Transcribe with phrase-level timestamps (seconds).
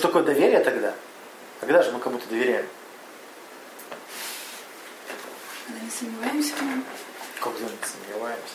[0.00, 0.94] что такое доверие тогда?
[1.60, 2.66] Когда же мы кому-то доверяем?
[5.66, 6.84] Когда не сомневаемся в нем.
[7.38, 8.54] Когда не сомневаемся.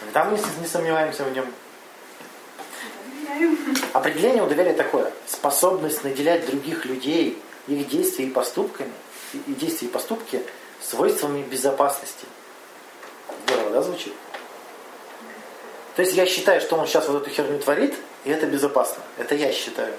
[0.00, 1.46] Когда мы не сомневаемся в нем.
[3.94, 5.10] Определение у доверия такое.
[5.26, 8.92] Способность наделять других людей, их действия и поступками,
[9.32, 10.42] и действия и поступки
[10.82, 12.26] свойствами безопасности.
[13.46, 14.12] Здорово, да, звучит?
[15.96, 17.94] То есть я считаю, что он сейчас вот эту херню творит,
[18.24, 19.02] и это безопасно.
[19.18, 19.94] Это я считаю.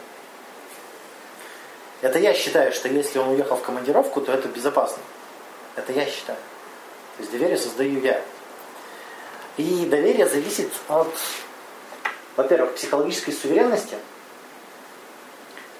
[2.01, 5.01] Это я считаю, что если он уехал в командировку, то это безопасно.
[5.75, 6.39] Это я считаю.
[7.17, 8.21] То есть доверие создаю я.
[9.57, 11.13] И доверие зависит от,
[12.35, 13.97] во-первых, психологической суверенности.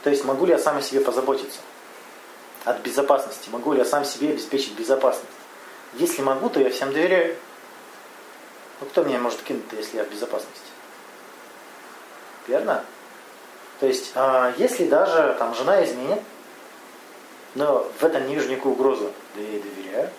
[0.03, 1.59] То есть могу ли я сам о себе позаботиться.
[2.65, 3.49] От безопасности.
[3.49, 5.27] Могу ли я сам себе обеспечить безопасность.
[5.93, 7.35] Если могу, то я всем доверяю.
[8.79, 10.70] Ну кто меня может кинуть, если я в безопасности?
[12.47, 12.83] Верно?
[13.79, 16.21] То есть, а, если даже там жена изменит,
[17.55, 20.09] но в этом не вижу никакую угрозу, да я ей доверяю.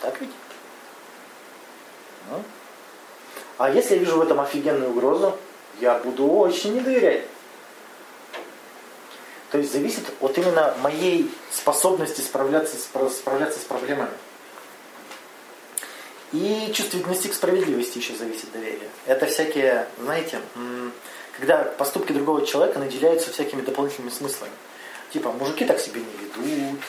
[0.00, 0.30] Так ведь?
[2.30, 2.42] Ну.
[3.58, 5.36] А если я вижу в этом офигенную угрозу,
[5.80, 7.24] я буду очень не доверять.
[9.50, 14.10] То есть зависит от именно моей способности справляться, с- справляться с проблемами.
[16.32, 18.88] И чувствительности к справедливости еще зависит доверие.
[19.06, 20.40] Это всякие, знаете,
[21.38, 24.52] когда поступки другого человека наделяются всякими дополнительными смыслами.
[25.12, 26.80] Типа, мужики так себя не ведут,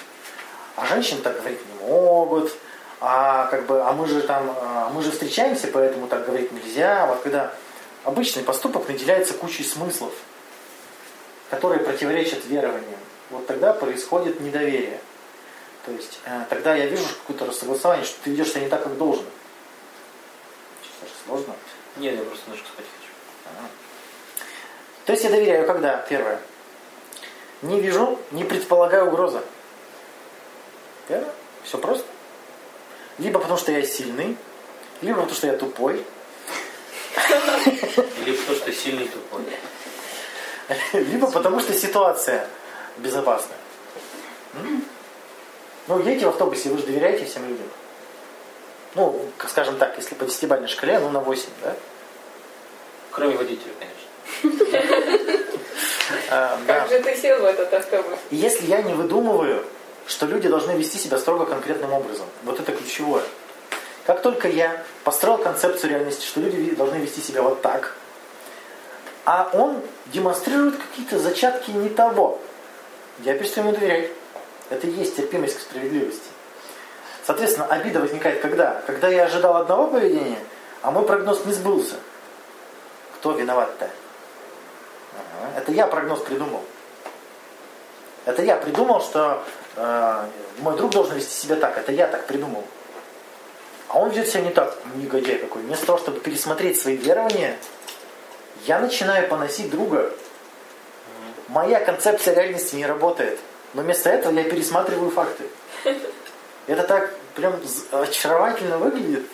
[0.77, 2.53] а женщины так говорить не могут,
[3.01, 7.05] а как бы, а мы же там, а мы же встречаемся, поэтому так говорить нельзя.
[7.07, 7.53] Вот когда
[8.05, 10.13] обычный поступок наделяется кучей смыслов,
[11.49, 12.99] которые противоречат верованиям,
[13.29, 15.01] вот тогда происходит недоверие.
[15.85, 18.97] То есть э, тогда я вижу какое-то рассогласование, что ты ведешь себя не так, как
[18.97, 19.25] должен.
[21.03, 21.55] Даже сложно.
[21.97, 23.11] Нет, я просто немножко спать хочу.
[23.45, 23.67] Ага.
[25.05, 25.97] То есть я доверяю, когда?
[26.09, 26.39] Первое.
[27.61, 29.41] Не вижу, не предполагаю угрозы.
[31.09, 31.27] Верно?
[31.63, 32.05] Все просто.
[33.17, 34.37] Либо потому, что я сильный,
[35.01, 36.05] либо потому, что я тупой,
[37.65, 39.41] Или потому что сильный тупой.
[40.93, 42.47] либо потому, что ситуация
[42.97, 43.57] безопасная.
[45.87, 47.67] Ну, едете в автобусе, вы же доверяете всем людям.
[48.95, 51.75] Ну, скажем так, если по десятибалльной шкале, ну на 8, да?
[53.11, 54.65] Кроме водителя, конечно.
[56.29, 56.81] А, да.
[56.81, 58.19] Как же ты сел в этот автобус?
[58.29, 59.63] И если я не выдумываю,
[60.05, 63.23] что люди должны вести себя строго конкретным образом, вот это ключевое.
[64.05, 67.95] Как только я построил концепцию реальности, что люди должны вести себя вот так,
[69.25, 72.39] а он демонстрирует какие-то зачатки не того,
[73.19, 74.11] я перестаю ему доверять.
[74.69, 76.32] Это и есть терпимость к справедливости.
[77.25, 78.81] Соответственно, обида возникает когда?
[78.85, 80.39] Когда я ожидал одного поведения,
[80.81, 81.95] а мой прогноз не сбылся.
[83.15, 83.89] Кто виноват-то?
[85.55, 86.61] Это я прогноз придумал.
[88.25, 89.43] Это я придумал, что
[89.75, 90.25] э,
[90.59, 91.77] мой друг должен вести себя так.
[91.77, 92.63] Это я так придумал.
[93.87, 95.61] А он ведет себя не так, негодяй какой.
[95.61, 97.57] Вместо того, чтобы пересмотреть свои верования,
[98.65, 100.11] я начинаю поносить друга.
[101.47, 103.39] Моя концепция реальности не работает.
[103.73, 105.43] Но вместо этого я пересматриваю факты.
[106.67, 107.59] Это так прям
[107.91, 109.25] очаровательно выглядит.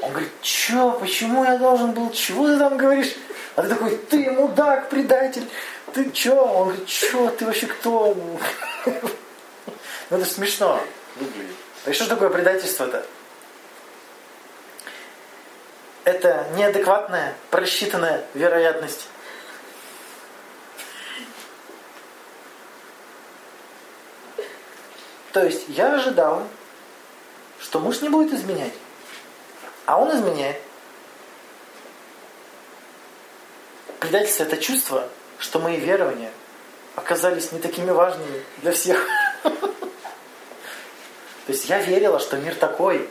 [0.00, 3.14] Он говорит, что, почему я должен был, чего ты там говоришь?
[3.56, 5.48] А ты такой, ты мудак, предатель,
[5.94, 6.36] ты чё?
[6.36, 8.16] Он говорит, чё, ты вообще кто?
[10.10, 10.78] Ну это смешно
[11.16, 11.56] выглядит.
[11.86, 13.06] А что такое предательство-то?
[16.04, 19.08] Это неадекватная, просчитанная вероятность.
[25.34, 26.46] То есть я ожидал,
[27.60, 28.72] что муж не будет изменять.
[29.84, 30.56] А он изменяет.
[33.98, 35.08] Предательство– это чувство,
[35.40, 36.30] что мои верования
[36.94, 39.04] оказались не такими важными для всех.
[39.42, 39.52] То
[41.48, 43.08] есть я верила, что мир такой,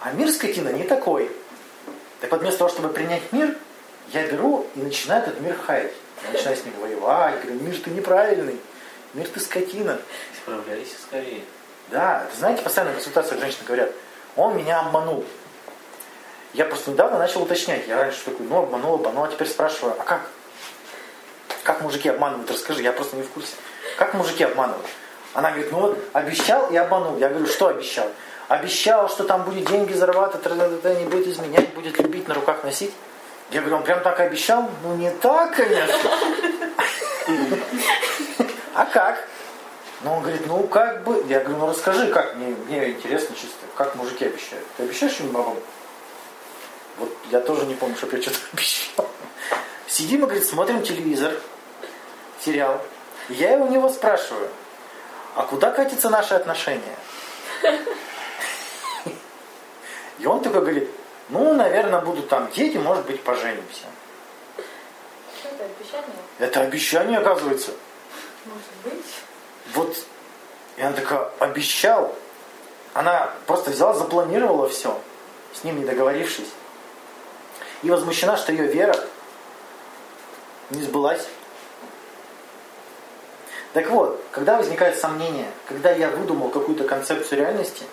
[0.00, 1.32] а мир скотина не такой.
[2.20, 3.56] Так вот, вместо того, чтобы принять мир,
[4.12, 5.94] я беру и начинаю этот мир хаять.
[6.26, 8.60] Я начинаю с ним воевать, говорю, мир ты неправильный,
[9.14, 10.00] мир ты скотина.
[10.40, 11.42] Справлялись скорее.
[11.88, 13.92] Да, это знаете, постоянно в консультациях женщины говорят,
[14.34, 15.24] он меня обманул.
[16.52, 17.86] Я просто недавно начал уточнять.
[17.86, 20.22] Я раньше такой, ну обманул, обманул, а теперь спрашиваю, а как?
[21.62, 22.50] Как мужики обманывают?
[22.50, 23.54] Расскажи, я просто не в курсе.
[23.96, 24.86] Как мужики обманывают?
[25.34, 27.18] Она говорит, ну вот обещал и обманул.
[27.18, 28.06] Я говорю, что обещал?
[28.48, 30.46] Обещал, что там будет деньги зарабатывать,
[30.98, 32.94] не будет изменять, будет любить, на руках носить.
[33.50, 34.70] Я говорю, он прям так обещал?
[34.82, 36.10] Ну не так, конечно.
[38.74, 39.24] А как?
[40.06, 43.66] Ну, он говорит, ну как бы, я говорю, ну расскажи, как, мне, мне интересно чисто,
[43.74, 44.64] как мужики обещают.
[44.76, 45.56] Ты обещаешь что-нибудь бабам?
[46.98, 49.10] Вот я тоже не помню, чтобы я что-то обещал.
[49.88, 51.34] Сидим и, говорит, смотрим телевизор,
[52.40, 52.80] сериал.
[53.30, 54.48] Я у него спрашиваю,
[55.34, 56.96] а куда катятся наши отношения?
[60.20, 60.88] И он такой говорит,
[61.30, 63.86] ну, наверное, будут там дети, может быть, поженимся.
[65.36, 66.16] Что это, обещание?
[66.38, 67.72] Это обещание, оказывается.
[68.44, 69.04] Может быть.
[69.74, 69.96] Вот,
[70.76, 72.14] и она такая, обещал.
[72.94, 74.98] Она просто взяла, запланировала все,
[75.52, 76.48] с ним не договорившись.
[77.82, 78.96] И возмущена, что ее вера
[80.70, 81.26] не сбылась.
[83.72, 87.84] Так вот, когда возникает сомнение, когда я выдумал какую-то концепцию реальности,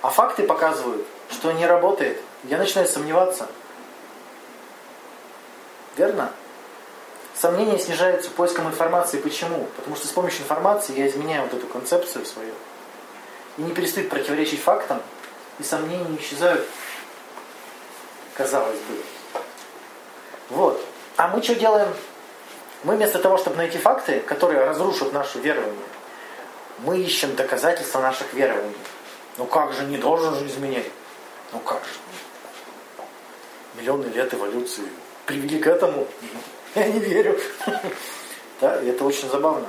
[0.00, 3.48] а факты показывают, что не работает, я начинаю сомневаться.
[5.96, 6.30] Верно?
[7.40, 9.18] Сомнение снижается поиском информации.
[9.18, 9.68] Почему?
[9.76, 12.52] Потому что с помощью информации я изменяю вот эту концепцию свою.
[13.56, 15.00] И не перестают противоречить фактам,
[15.60, 16.66] и сомнения исчезают.
[18.34, 19.42] Казалось бы.
[20.50, 20.84] Вот.
[21.16, 21.94] А мы что делаем?
[22.82, 25.86] Мы вместо того, чтобы найти факты, которые разрушат наше верование,
[26.78, 28.76] мы ищем доказательства наших верований.
[29.36, 30.86] Ну как же, не должен же изменять.
[31.52, 33.04] Ну как же.
[33.76, 34.88] Миллионы лет эволюции
[35.24, 36.08] привели к этому.
[36.74, 37.38] Я не верю.
[38.60, 39.66] Да, и это очень забавно.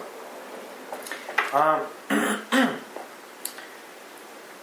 [1.52, 1.86] А,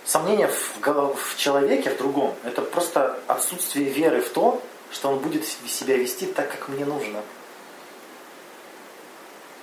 [0.04, 5.46] сомнение в, в человеке, в другом, это просто отсутствие веры в то, что он будет
[5.46, 7.22] себя вести так, как мне нужно.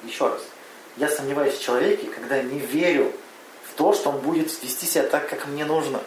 [0.03, 0.41] Еще раз.
[0.97, 3.11] Я сомневаюсь в человеке, когда не верю
[3.69, 6.01] в то, что он будет вести себя так, как мне нужно.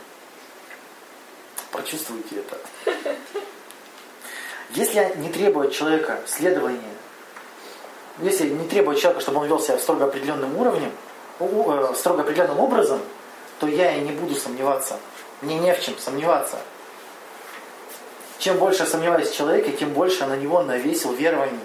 [1.72, 3.15] Прочувствуйте это.
[4.70, 6.80] Если не требую от человека следования,
[8.18, 10.90] если не требую от человека, чтобы он вел себя строго определенным уровнем,
[11.38, 13.00] э, строго определенным образом,
[13.60, 14.98] то я и не буду сомневаться.
[15.42, 16.58] Мне не в чем сомневаться.
[18.38, 21.58] Чем больше сомневаюсь в человеке, тем больше на него навесил верований.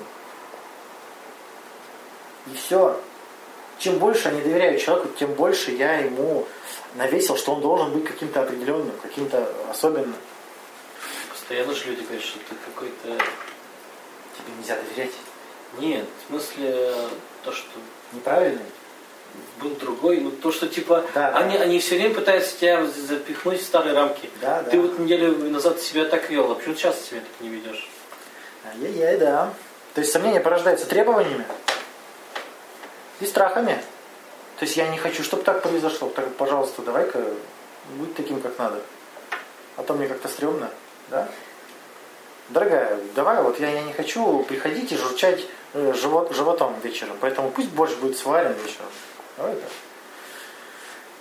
[2.47, 3.00] И все.
[3.77, 6.45] Чем больше я не доверяю человеку, тем больше я ему
[6.95, 10.15] навесил, что он должен быть каким-то определенным, каким-то особенным.
[11.41, 13.07] Постоянно же люди говорят, что ты какой-то...
[14.38, 15.11] Тебе нельзя доверять.
[15.79, 16.93] Нет, в смысле
[17.43, 17.67] то, что
[18.13, 18.61] Неправильный.
[19.59, 21.38] был другой, ну то, что типа Да, да.
[21.39, 24.29] они, они все время пытаются тебя запихнуть в старые рамки.
[24.39, 24.83] Да, Ты да.
[24.83, 27.89] вот неделю назад себя так вел, а почему сейчас себя так не ведешь?
[28.73, 29.51] Ай-яй-яй, да.
[29.95, 31.45] То есть сомнение порождается требованиями
[33.19, 33.81] и страхами.
[34.59, 36.09] То есть я не хочу, чтобы так произошло.
[36.09, 37.23] Так, пожалуйста, давай-ка
[37.95, 38.79] будь таким, как надо.
[39.77, 40.69] А то мне как-то стрёмно,
[41.09, 41.27] да?
[42.50, 47.15] Дорогая, давай, вот я, я не хочу приходить и журчать э, живот, животом вечером.
[47.21, 48.88] Поэтому пусть борщ будет сварен вечером.
[49.38, 49.56] Давай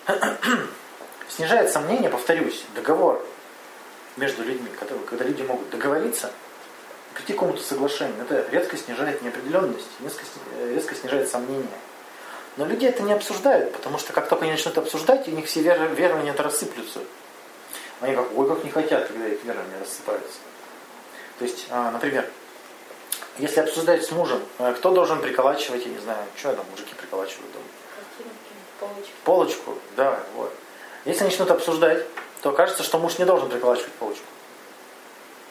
[0.07, 0.39] так.
[1.29, 3.25] Снижает сомнение, повторюсь, договор
[4.17, 6.33] между людьми, который- когда люди могут договориться,
[7.15, 8.17] прийти к какому-то соглашению.
[8.29, 10.25] Это резко снижает неопределенность, резко,
[10.59, 11.67] э, резко снижает сомнения.
[12.57, 15.61] Но люди это не обсуждают, потому что как только они начнут обсуждать, у них все
[15.63, 16.99] вер- верования это рассыплются.
[18.01, 20.39] Они как, ой, как не хотят, когда их верования рассыпаются.
[21.39, 22.29] То есть, а, например,
[23.39, 27.51] если обсуждать с мужем, э, кто должен приколачивать, я не знаю, что там мужики приколачивают
[27.53, 27.65] дома?
[28.79, 29.13] Полочки.
[29.25, 30.53] Полочку, да, вот.
[31.05, 32.07] Если начнут обсуждать,
[32.43, 34.25] то окажется, что муж не должен приколачивать полочку.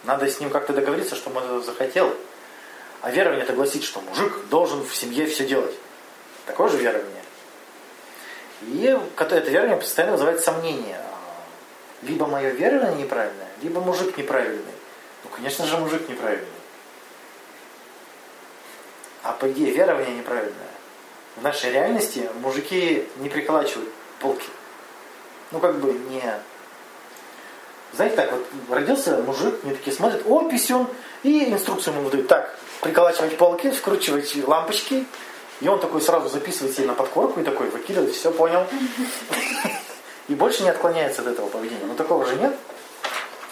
[0.03, 2.13] Надо с ним как-то договориться, что он это захотел.
[3.01, 5.75] А верование это гласит, что мужик должен в семье все делать.
[6.45, 7.23] Такое же верование.
[8.61, 11.01] И это верование постоянно вызывает сомнения.
[12.01, 14.73] Либо мое верование неправильное, либо мужик неправильный.
[15.23, 16.47] Ну, конечно же, мужик неправильный.
[19.23, 20.53] А по идее верование неправильное.
[21.35, 23.89] В нашей реальности мужики не приколачивают
[24.19, 24.47] полки.
[25.51, 26.23] Ну, как бы не...
[27.93, 30.87] Знаете, так вот, родился мужик, мне такие смотрят, о, писюн,
[31.23, 32.27] и инструкцию ему выдают.
[32.27, 35.05] Так, приколачивать полки, вкручивать лампочки,
[35.59, 38.65] и он такой сразу записывает себе на подкорку и такой выкидывает, все понял.
[40.29, 41.85] И больше не отклоняется от этого поведения.
[41.85, 42.55] Ну, такого же нет.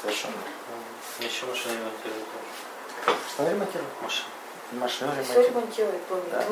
[0.01, 0.33] Совершенно.
[1.19, 2.25] Еще машина ремонтирует.
[3.33, 3.89] Что ремонтирует?
[4.01, 4.27] Машина.
[4.73, 5.49] Машину Все ремонтирует.
[5.49, 6.43] ремонтирует, был Да.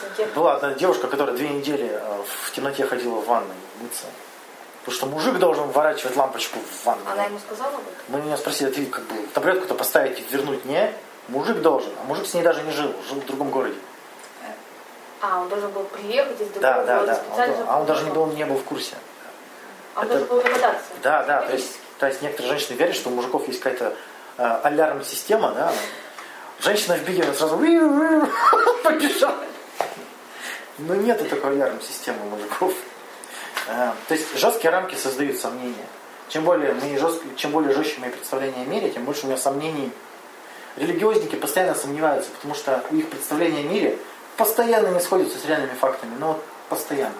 [0.00, 0.34] сантехник.
[0.34, 4.04] Была одна девушка, которая две недели э, в темноте ходила в ванной мыться.
[4.80, 7.10] Потому что мужик должен ворачивать лампочку в ванной.
[7.10, 7.94] Она ему сказала об этом?
[8.08, 10.64] Мы меня спросили, ты как бы таблетку-то поставить и вернуть?
[10.66, 10.92] Не,
[11.28, 11.90] мужик должен.
[12.02, 13.76] А мужик с ней даже не жил, жил в другом городе.
[15.26, 17.18] А, он должен был приехать из другого Да, да, города да.
[17.18, 18.94] Он, специально, был- а он даже не был, не был в курсе.
[19.94, 20.84] А он это- должен был догадаться.
[21.02, 21.42] Да, да.
[21.42, 23.94] То есть, то есть некоторые женщины верят, что у мужиков есть какая-то
[24.36, 25.72] э, алярм-система, да.
[26.60, 27.56] Женщина в беге она сразу
[28.82, 29.36] побежала.
[30.78, 32.74] Но нету такой алярм-системы у мужиков.
[33.68, 35.86] Э, То есть жесткие рамки создают сомнения.
[36.28, 39.38] Чем более, мы жестко, чем более жестче мои представления о мире, тем больше у меня
[39.38, 39.90] сомнений
[40.76, 43.98] религиозники постоянно сомневаются, потому что у их представления о мире
[44.36, 46.14] постоянно не сходятся с реальными фактами.
[46.18, 47.14] Но вот постоянно.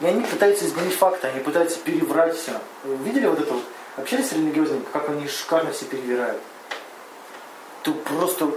[0.00, 2.52] И они пытаются изменить факты, они пытаются переврать все.
[2.84, 3.62] Видели вот это вот?
[3.96, 6.40] Общались с религиозниками, как они шикарно все перевирают?
[7.82, 8.48] Тут просто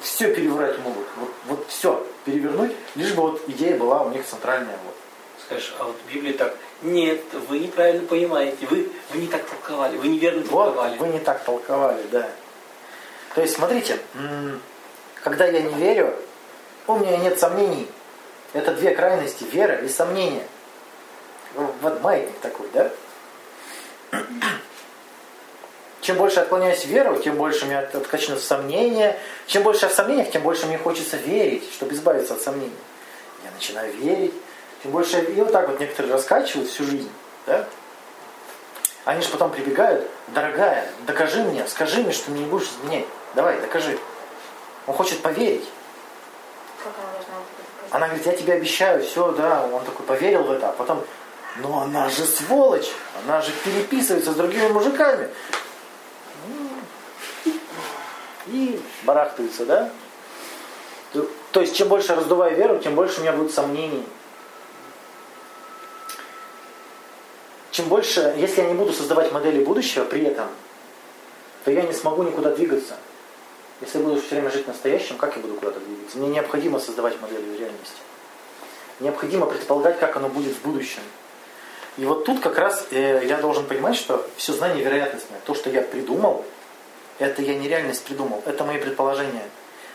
[0.00, 1.06] все переврать могут.
[1.16, 4.76] Вот, вот все перевернуть, лишь бы вот идея была у них центральная.
[4.84, 4.94] Вот.
[5.44, 9.96] Скажешь, а вот в Библии так, нет, вы неправильно понимаете, вы, вы не так толковали,
[9.98, 10.98] вы неверно Вот, толковали.
[10.98, 12.28] вы не так толковали, да.
[13.34, 13.98] То есть, смотрите,
[15.22, 16.16] когда я не верю,
[16.86, 17.88] у меня нет сомнений.
[18.52, 20.46] Это две крайности, вера и сомнение.
[21.54, 22.90] Вот маятник такой, да?
[26.00, 29.18] Чем больше отклоняюсь в веру, тем больше у меня от- откачано сомнения.
[29.46, 32.76] Чем больше я в сомнениях, тем больше мне хочется верить, чтобы избавиться от сомнений.
[33.44, 34.34] Я начинаю верить.
[34.82, 35.18] Тем больше.
[35.20, 37.10] И вот так вот некоторые раскачивают всю жизнь.
[37.46, 37.66] Да?
[39.04, 43.06] Они же потом прибегают, дорогая, докажи мне, скажи мне, что ты мне не будешь изменять.
[43.34, 43.98] Давай, докажи.
[44.86, 45.64] Он хочет поверить.
[47.90, 49.66] Она говорит, я тебе обещаю, все, да.
[49.72, 51.04] Он такой поверил в это, а потом,
[51.58, 52.90] ну она же сволочь,
[53.24, 55.28] она же переписывается с другими мужиками.
[58.48, 59.90] И барахтаются, да?
[61.52, 64.04] То, есть, чем больше раздуваю веру, тем больше у меня будет сомнений.
[67.70, 70.48] Чем больше, если я не буду создавать модели будущего при этом,
[71.64, 72.96] то я не смогу никуда двигаться.
[73.80, 76.16] Если я буду все время жить в настоящем, как я буду куда-то двигаться?
[76.18, 78.00] Мне необходимо создавать модели реальности.
[79.00, 81.02] Необходимо предполагать, как оно будет в будущем.
[81.98, 85.40] И вот тут как раз э, я должен понимать, что все знание вероятностное.
[85.44, 86.44] То, что я придумал,
[87.18, 89.48] это я не реальность придумал, это мои предположения.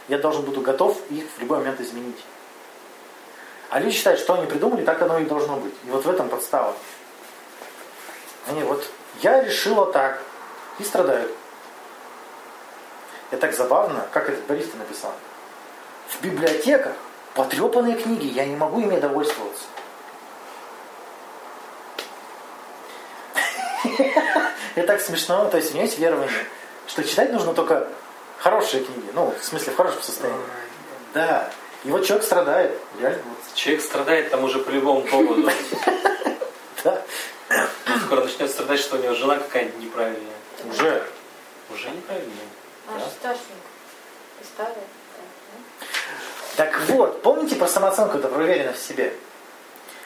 [0.07, 2.17] Я должен буду готов их в любой момент изменить.
[3.69, 5.73] А люди считают, что они придумали, так оно и должно быть.
[5.85, 6.75] И вот в этом подстава.
[8.47, 8.83] Они вот,
[9.21, 10.21] я решила так,
[10.79, 11.31] и страдают.
[13.31, 15.13] Это так забавно, как этот Борис написал.
[16.09, 16.93] В библиотеках
[17.33, 19.63] потрепанные книги, я не могу ими довольствоваться.
[24.75, 26.45] Это так смешно, то есть у меня есть верование,
[26.87, 27.87] что читать нужно только
[28.37, 30.41] хорошие книги, ну, в смысле, в хорошем состоянии.
[31.13, 31.49] Да.
[31.83, 33.21] И вот человек страдает, реально.
[33.55, 35.49] Человек страдает там уже по любому поводу.
[36.83, 36.99] Да.
[38.05, 40.33] Скоро начнет страдать, что у него жена какая-нибудь неправильная.
[40.67, 41.05] Уже.
[41.69, 42.47] Уже неправильная.
[42.99, 43.05] Да.
[46.57, 49.13] Так вот, помните про самооценку, это про уверенность в себе.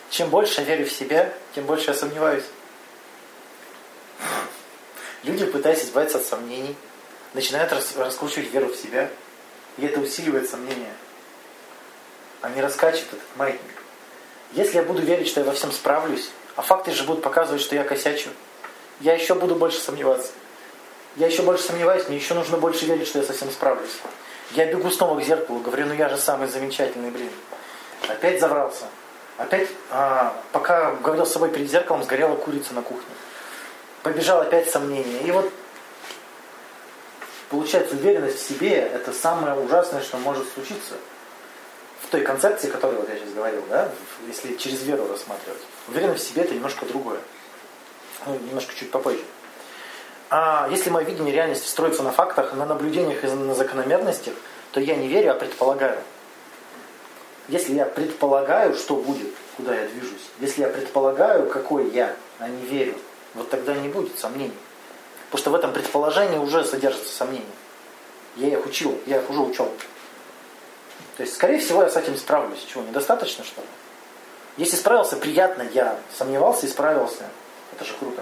[0.10, 2.44] Чем больше я верю в себя, тем больше я сомневаюсь.
[5.24, 6.76] Люди, пытаясь избавиться от сомнений,
[7.34, 9.10] начинают рас- раскручивать веру в себя,
[9.78, 10.94] и это усиливает сомнения.
[12.42, 13.82] Они раскачивают этот маятник.
[14.52, 17.76] Если я буду верить, что я во всем справлюсь, а факты же будут показывать, что
[17.76, 18.30] я косячу,
[19.00, 20.32] я еще буду больше сомневаться.
[21.16, 24.00] Я еще больше сомневаюсь, мне еще нужно больше верить, что я совсем справлюсь.
[24.52, 27.30] Я бегу снова к зеркалу, говорю, ну я же самый замечательный, блин.
[28.08, 28.86] Опять заврался.
[29.38, 33.08] Опять, а, пока говорил с собой перед зеркалом, сгорела курица на кухне.
[34.04, 35.24] Побежал опять сомнение.
[35.24, 35.52] И вот
[37.50, 40.96] получается уверенность в себе это самое ужасное, что может случиться
[42.02, 43.90] в той концепции, которую вот я сейчас говорил, да,
[44.28, 45.62] если через веру рассматривать.
[45.88, 47.20] Уверенность в себе это немножко другое.
[48.26, 49.24] Ну, немножко чуть попозже.
[50.38, 54.34] А если мое видение реальности строится на фактах, на наблюдениях и на закономерностях,
[54.74, 55.98] то я не верю, а предполагаю.
[57.48, 62.66] Если я предполагаю, что будет, куда я движусь, если я предполагаю, какой я, а не
[62.66, 62.96] верю,
[63.34, 64.58] вот тогда не будет сомнений.
[65.32, 67.46] Потому что в этом предположении уже содержатся сомнения.
[68.36, 69.72] Я их учил, я их уже учел.
[71.16, 72.66] То есть, скорее всего, я с этим справлюсь.
[72.66, 73.68] Чего, недостаточно, что ли?
[74.58, 77.24] Если справился, приятно, я сомневался и справился.
[77.74, 78.22] Это же круто.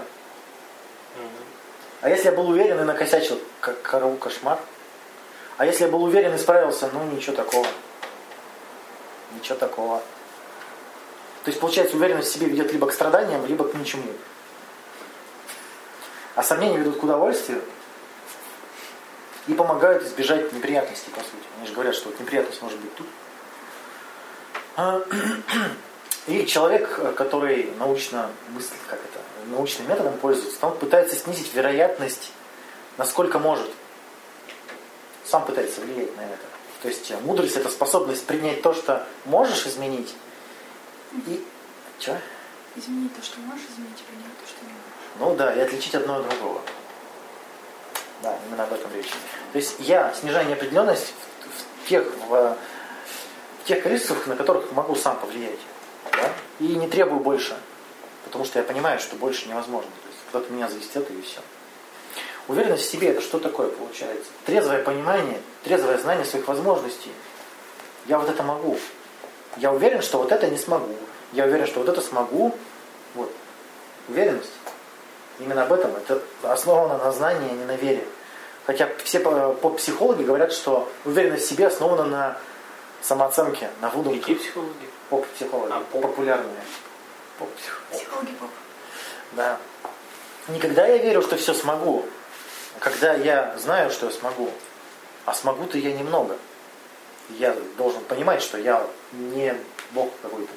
[2.04, 4.58] А если я был уверен и накосячил, как корову кошмар?
[5.56, 7.66] А если я был уверен и справился, ну ничего такого.
[9.34, 10.02] Ничего такого.
[11.44, 14.12] То есть, получается, уверенность в себе ведет либо к страданиям, либо к ничему.
[16.34, 17.62] А сомнения ведут к удовольствию
[19.46, 21.48] и помогают избежать неприятностей, по сути.
[21.56, 23.06] Они же говорят, что вот неприятность может быть тут.
[24.76, 25.00] А,
[26.26, 32.32] И человек, который научно мыслит, как это, научным методом пользуется, он пытается снизить вероятность,
[32.98, 33.70] насколько может.
[35.24, 36.44] Сам пытается влиять на это.
[36.82, 40.14] То есть э, мудрость это способность принять то, что можешь изменить.
[41.26, 41.44] И.
[41.98, 42.20] Че?
[42.76, 44.84] Изменить то, что можешь изменить, и принять то, что не можешь.
[45.18, 46.60] Ну да, и отличить одно от другого.
[48.22, 49.10] Да, именно об этом речь.
[49.52, 52.56] То есть я снижаю неопределенность в, в тех, в,
[53.62, 55.60] в тех количествах, на которых могу сам повлиять.
[56.12, 56.32] Да?
[56.60, 57.56] И не требую больше.
[58.34, 59.88] Потому что я понимаю, что больше невозможно.
[60.02, 61.38] То есть кто-то меня завестит и все.
[62.48, 64.28] Уверенность в себе это что такое получается?
[64.44, 67.12] Трезвое понимание, трезвое знание своих возможностей.
[68.06, 68.76] Я вот это могу.
[69.56, 70.96] Я уверен, что вот это не смогу.
[71.32, 72.52] Я уверен, что вот это смогу.
[73.14, 73.30] Вот.
[74.08, 74.50] Уверенность.
[75.38, 75.92] Именно об этом.
[75.94, 78.04] Это основано на знании, а не на вере.
[78.66, 82.38] Хотя все поп-психологи говорят, что уверенность в себе основана на
[83.00, 84.18] самооценке, на выдумке.
[84.18, 84.88] Какие психологи?
[85.08, 85.70] Поп-психологи.
[85.72, 86.02] А, поп.
[86.02, 86.64] Популярные.
[87.38, 87.92] Поп-психологи.
[87.92, 88.50] Психологи поп.
[89.32, 89.58] Да.
[90.48, 92.04] Никогда я верю, что все смогу.
[92.80, 94.50] Когда я знаю, что я смогу.
[95.24, 96.36] А смогу-то я немного.
[97.30, 99.54] Я должен понимать, что я не
[99.92, 100.52] бог какой-то.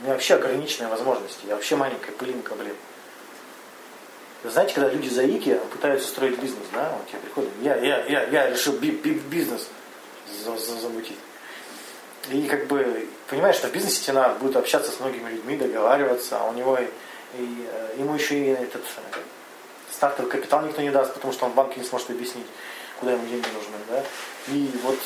[0.00, 1.46] У меня вообще ограниченные возможности.
[1.46, 2.74] Я вообще маленькая пылинка, блин.
[4.42, 8.22] Вы знаете, когда люди заики пытаются строить бизнес, да, вот тебе приходят, я, я, я,
[8.28, 9.66] я решил би, би, бизнес
[10.44, 11.18] за, за, замутить.
[12.30, 16.38] И как бы понимаешь, что в бизнесе тебе надо будет общаться с многими людьми, договариваться,
[16.40, 16.84] а у него и,
[17.38, 19.18] и, э, ему еще и этот э,
[19.90, 22.46] стартовый капитал никто не даст, потому что он в банке не сможет объяснить,
[23.00, 23.76] куда ему деньги нужны.
[23.88, 24.04] Да?
[24.48, 24.98] И вот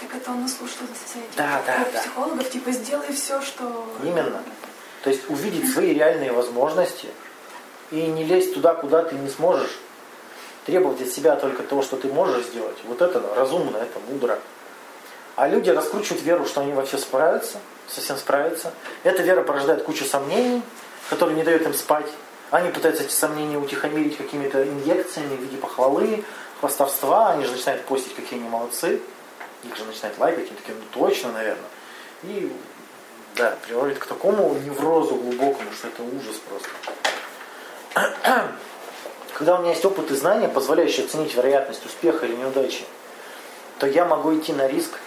[0.00, 2.00] Так это он наслушал за этих Да, да, да.
[2.00, 3.86] психологов, типа сделай все, что...
[4.02, 4.42] Именно.
[5.02, 7.08] То есть увидеть свои реальные возможности
[7.90, 9.78] и не лезть туда, куда ты не сможешь.
[10.68, 12.76] Требовать от себя только того, что ты можешь сделать.
[12.84, 14.38] Вот это разумно, это мудро.
[15.34, 17.56] А люди раскручивают веру, что они во все справятся,
[17.86, 18.74] совсем справятся.
[19.02, 20.60] Эта вера порождает кучу сомнений,
[21.08, 22.04] которые не дают им спать.
[22.50, 26.22] Они пытаются эти сомнения утихомирить какими-то инъекциями в виде похвалы,
[26.60, 27.30] хвастовства.
[27.30, 29.00] Они же начинают постить, какие они молодцы.
[29.64, 31.64] Их же начинают лайкать, они такие, ну точно, наверное.
[32.24, 32.52] И
[33.36, 36.68] да, приводит к такому неврозу глубокому, что это ужас просто.
[39.38, 42.84] Когда у меня есть опыт и знания, позволяющие оценить вероятность успеха или неудачи,
[43.78, 44.98] то я могу идти на риск.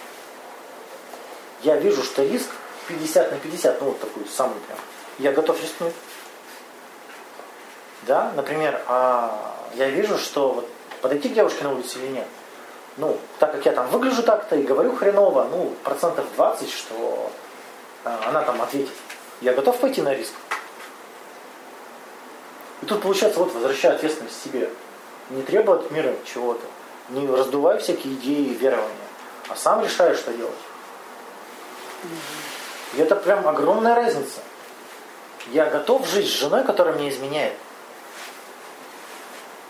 [1.62, 2.48] Я вижу, что риск
[2.88, 4.78] 50 на 50, ну вот такой самый прям.
[5.18, 5.92] Я готов рискнуть.
[8.06, 10.68] Да, например, а я вижу, что вот
[11.02, 12.26] подойти к девушке на улице или нет.
[12.96, 17.30] Ну, так как я там выгляжу так-то и говорю хреново, ну, процентов 20, что
[18.04, 18.94] а, она там ответит,
[19.42, 20.32] я готов пойти на риск.
[22.82, 24.68] И тут получается, вот возвращаю ответственность себе.
[25.30, 26.64] Не требуй от мира чего-то.
[27.10, 28.90] Не раздувай всякие идеи и верования.
[29.48, 30.52] А сам решаю, что делать.
[32.94, 34.40] И это прям огромная разница.
[35.52, 37.54] Я готов жить с женой, которая мне изменяет.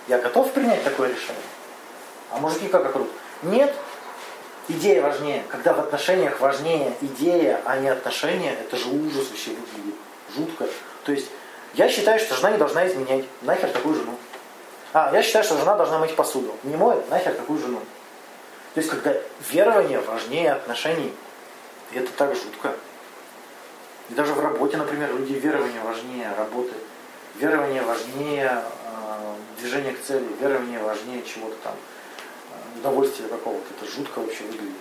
[0.08, 1.42] Я готов принять такое решение.
[2.30, 3.08] А мужики как округ?
[3.42, 3.74] Нет,
[4.68, 5.44] идея важнее.
[5.48, 9.94] Когда в отношениях важнее идея, а не отношения, это же ужас вообще выглядит.
[10.34, 10.66] Жутко.
[11.04, 11.28] То есть
[11.74, 13.24] я считаю, что жена не должна изменять.
[13.42, 14.14] Нахер такую жену.
[14.92, 16.54] А, я считаю, что жена должна мыть посуду.
[16.64, 17.80] Не моет, нахер такую жену.
[18.74, 19.14] То есть, когда
[19.50, 21.12] верование важнее отношений,
[21.92, 22.74] это так жутко.
[24.10, 26.72] И даже в работе, например, люди верование важнее работы.
[27.36, 31.74] Верование важнее э, движения к цели, верование важнее чего-то там
[32.76, 33.64] удовольствия какого-то.
[33.78, 34.76] Это жутко вообще выглядит.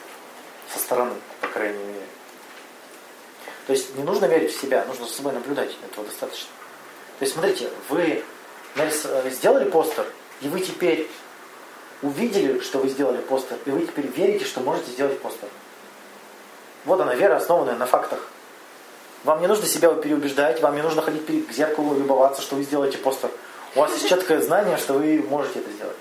[0.73, 2.05] Со стороны, по крайней мере.
[3.67, 5.77] То есть не нужно верить в себя, нужно за собой наблюдать.
[5.89, 6.49] Этого достаточно.
[7.21, 8.23] То есть смотрите, вы
[9.29, 10.07] сделали постер,
[10.41, 11.07] и вы теперь
[12.01, 15.47] увидели, что вы сделали постер, и вы теперь верите, что можете сделать постер.
[16.83, 18.27] Вот она, вера, основанная на фактах.
[19.23, 22.63] Вам не нужно себя переубеждать, вам не нужно ходить к зеркалу и любоваться, что вы
[22.63, 23.29] сделаете постер.
[23.75, 25.97] У вас есть четкое знание, что вы можете это сделать.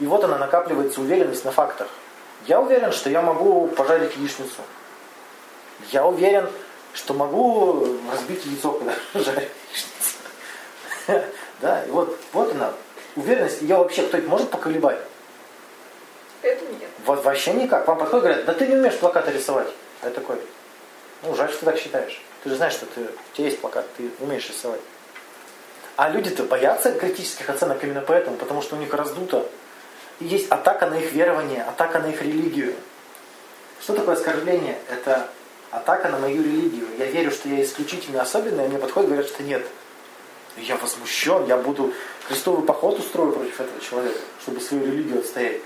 [0.00, 1.86] И вот она накапливается уверенность на фактах.
[2.48, 4.62] Я уверен, что я могу пожарить яичницу.
[5.92, 6.48] Я уверен,
[6.92, 9.46] что могу разбить яйцо, когда жарю.
[11.60, 12.72] Да, и вот, вот она,
[13.16, 13.62] уверенность.
[13.62, 14.98] Я вообще, кто-то может поколебать?
[16.42, 16.88] Это нет.
[17.04, 17.88] Вот вообще никак.
[17.88, 19.68] Вам подходят говорят, да ты не умеешь плакаты рисовать.
[20.04, 20.36] Я такой,
[21.24, 22.22] ну жаль, что ты так считаешь.
[22.44, 24.80] Ты же знаешь, что ты, у тебя есть плакат, ты умеешь рисовать.
[25.96, 29.48] А люди-то боятся критических оценок именно поэтому, потому что у них раздуто
[30.20, 32.74] и есть атака на их верование, атака на их религию.
[33.80, 34.78] Что такое оскорбление?
[34.88, 35.28] Это
[35.70, 36.86] атака на мою религию.
[36.98, 39.64] Я верю, что я исключительно особенный, а мне подходят и говорят, что нет.
[40.56, 41.92] Я возмущен, я буду
[42.26, 45.60] крестовый поход устрою против этого человека, чтобы свою религию отстоять.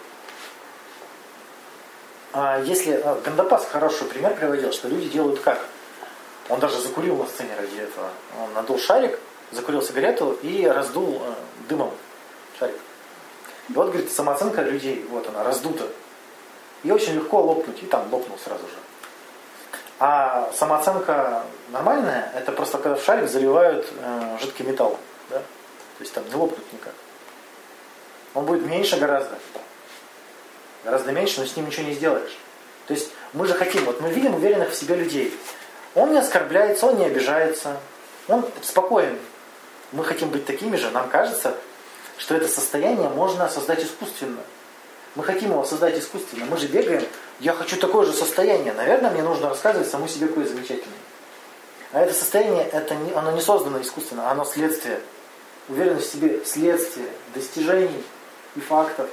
[2.33, 5.67] А если а, Гандапас хороший пример приводил, что люди делают как?
[6.49, 8.09] Он даже закурил на сцене ради этого.
[8.43, 9.19] Он надул шарик,
[9.51, 11.35] закурил сигарету и раздул э,
[11.69, 11.91] дымом
[12.59, 12.77] шарик.
[13.69, 15.87] И вот, говорит, самооценка людей, вот она, раздута.
[16.83, 18.75] И очень легко лопнуть, и там лопнул сразу же.
[20.05, 24.99] А самооценка нормальная, это просто когда в шарик заливают э, жидкий металл.
[25.31, 25.37] Да?
[25.39, 26.93] То есть там не лопнуть никак.
[28.35, 29.39] Он будет меньше гораздо.
[30.83, 32.37] Гораздо меньше, но с ним ничего не сделаешь.
[32.89, 35.33] То есть мы же хотим, вот мы видим уверенных в себе людей.
[35.95, 37.77] Он не оскорбляется, он не обижается,
[38.27, 39.17] он спокоен.
[39.93, 41.55] мы хотим быть такими же, нам кажется,
[42.19, 44.43] что это состояние можно создать искусственно.
[45.15, 46.47] Мы хотим его создать искусственно.
[46.47, 47.05] Мы же бегаем,
[47.43, 48.73] я хочу такое же состояние.
[48.73, 50.99] Наверное, мне нужно рассказывать саму себе, какое замечательное.
[51.93, 55.01] А это состояние, это не, оно не создано искусственно, оно следствие.
[55.69, 58.05] Уверенность в себе следствие достижений
[58.55, 59.09] и фактов.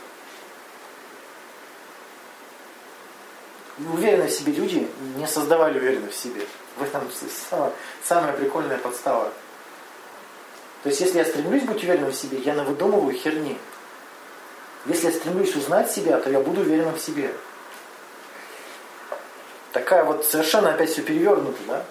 [3.80, 4.88] Уверенные в себе люди
[5.18, 6.42] не создавали уверенность в себе.
[6.78, 7.02] В этом
[7.50, 7.72] самая,
[8.04, 9.32] самая прикольная подстава.
[10.84, 13.58] То есть, если я стремлюсь быть уверенным в себе, я навыдумываю херни.
[14.86, 17.34] Если я стремлюсь узнать себя, то я буду уверенным в себе.
[19.72, 21.86] Такая вот совершенно опять все перевернуто, да?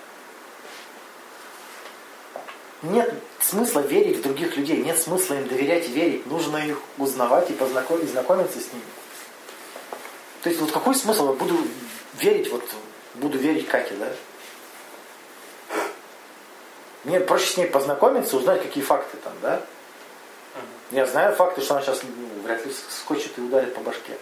[2.82, 6.26] Нет смысла верить в других людей, нет смысла им доверять и верить.
[6.26, 8.84] Нужно их узнавать и познакомить, знакомиться с ними.
[10.42, 11.28] То есть вот какой смысл?
[11.28, 11.56] Я буду
[12.14, 12.62] верить, вот
[13.14, 14.12] буду верить Кате, да?
[17.04, 19.62] Мне проще с ней познакомиться, узнать, какие факты там, да?
[20.90, 24.16] Я знаю факты, что она сейчас ну, вряд ли скочит и ударит по башке.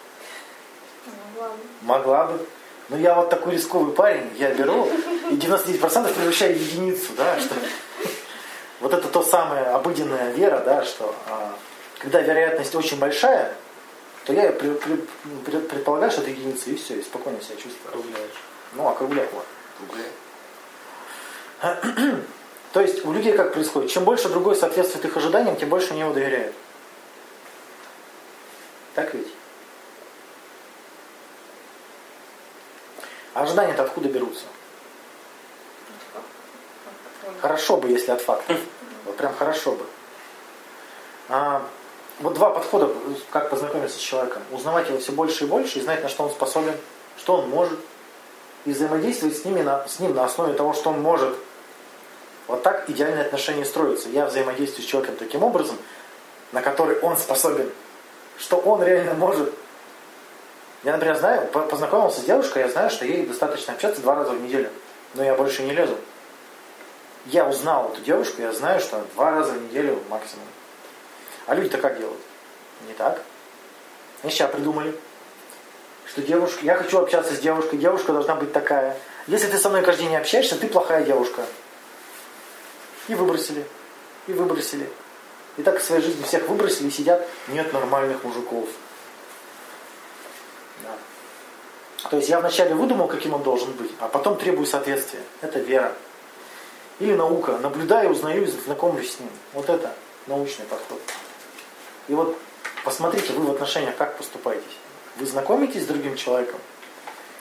[1.06, 1.56] Могла бы.
[1.82, 2.46] Могла бы.
[2.88, 4.88] Но я вот такой рисковый парень, я беру
[5.30, 7.54] и 99% превращаю в единицу, да, что
[8.80, 11.52] вот это то самое обыденная вера, да, что а,
[11.98, 13.54] когда вероятность очень большая,
[14.24, 15.04] то я при, при,
[15.44, 17.88] при, предполагаю, что это единица, и все, и спокойно себя чувствую.
[17.88, 18.42] Округляешь.
[18.74, 19.46] Ну, округляй, вот,
[19.82, 20.10] округляй.
[22.72, 23.90] То есть у людей как происходит?
[23.90, 26.54] Чем больше другой соответствует их ожиданиям, тем больше они его доверяют.
[28.94, 29.28] Так ведь?
[33.56, 34.44] Ожидания-то откуда берутся?
[37.40, 38.54] Хорошо бы, если от факта.
[39.06, 39.86] Вот прям хорошо бы.
[41.30, 41.66] А,
[42.20, 42.92] вот два подхода,
[43.30, 44.42] как познакомиться с человеком.
[44.52, 46.74] Узнавать его все больше и больше и знать, на что он способен,
[47.16, 47.78] что он может.
[48.66, 51.34] И взаимодействовать с, ними на, с ним на основе того, что он может.
[52.48, 54.10] Вот так идеальные отношения строятся.
[54.10, 55.78] Я взаимодействую с человеком таким образом,
[56.52, 57.70] на который он способен.
[58.36, 59.50] Что он реально может.
[60.84, 64.40] Я, например, знаю, познакомился с девушкой, я знаю, что ей достаточно общаться два раза в
[64.40, 64.70] неделю.
[65.14, 65.96] Но я больше не лезу
[67.26, 70.46] я узнал эту девушку, я знаю, что два раза в неделю максимум.
[71.46, 72.20] А люди-то как делают?
[72.86, 73.20] Не так.
[74.22, 74.94] Они сейчас придумали,
[76.06, 78.96] что девушка, я хочу общаться с девушкой, девушка должна быть такая.
[79.26, 81.44] Если ты со мной каждый день не общаешься, ты плохая девушка.
[83.08, 83.64] И выбросили.
[84.26, 84.88] И выбросили.
[85.56, 88.68] И так в своей жизни всех выбросили и сидят, нет нормальных мужиков.
[90.82, 92.08] Да.
[92.10, 95.20] То есть я вначале выдумал, каким он должен быть, а потом требую соответствия.
[95.40, 95.92] Это вера.
[96.98, 97.58] Или наука.
[97.58, 99.30] Наблюдаю, узнаю, знакомлюсь с ним.
[99.52, 99.94] Вот это
[100.26, 101.00] научный подход.
[102.08, 102.36] И вот
[102.84, 104.64] посмотрите, вы в отношениях как поступаете.
[105.16, 106.60] Вы знакомитесь с другим человеком?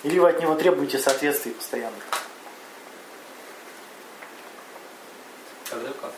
[0.03, 1.95] Или вы от него требуете соответствий постоянно?
[5.69, 6.13] Когда как?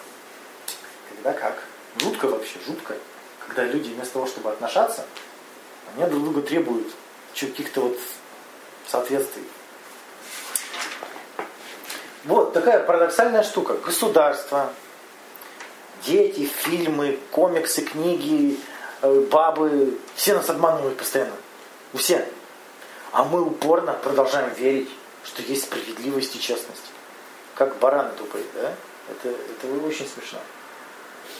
[1.09, 1.63] Когда как?
[1.99, 2.95] Жутко вообще, жутко.
[3.47, 5.05] Когда люди вместо того, чтобы отношаться,
[5.95, 6.87] они друг друга требуют
[7.45, 7.97] каких-то вот
[8.87, 9.43] соответствий.
[12.23, 13.75] Вот такая парадоксальная штука.
[13.75, 14.73] Государство,
[16.05, 18.59] дети, фильмы, комиксы, книги,
[19.01, 21.35] э, бабы, все нас обманывают постоянно.
[21.93, 22.27] Все.
[23.11, 24.89] А мы упорно продолжаем верить,
[25.23, 26.91] что есть справедливость и честность.
[27.55, 28.73] Как бараны тупые, да?
[29.09, 30.39] Это, это очень смешно.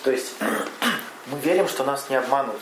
[0.03, 0.33] То есть
[1.25, 2.55] мы верим, что нас не обманут.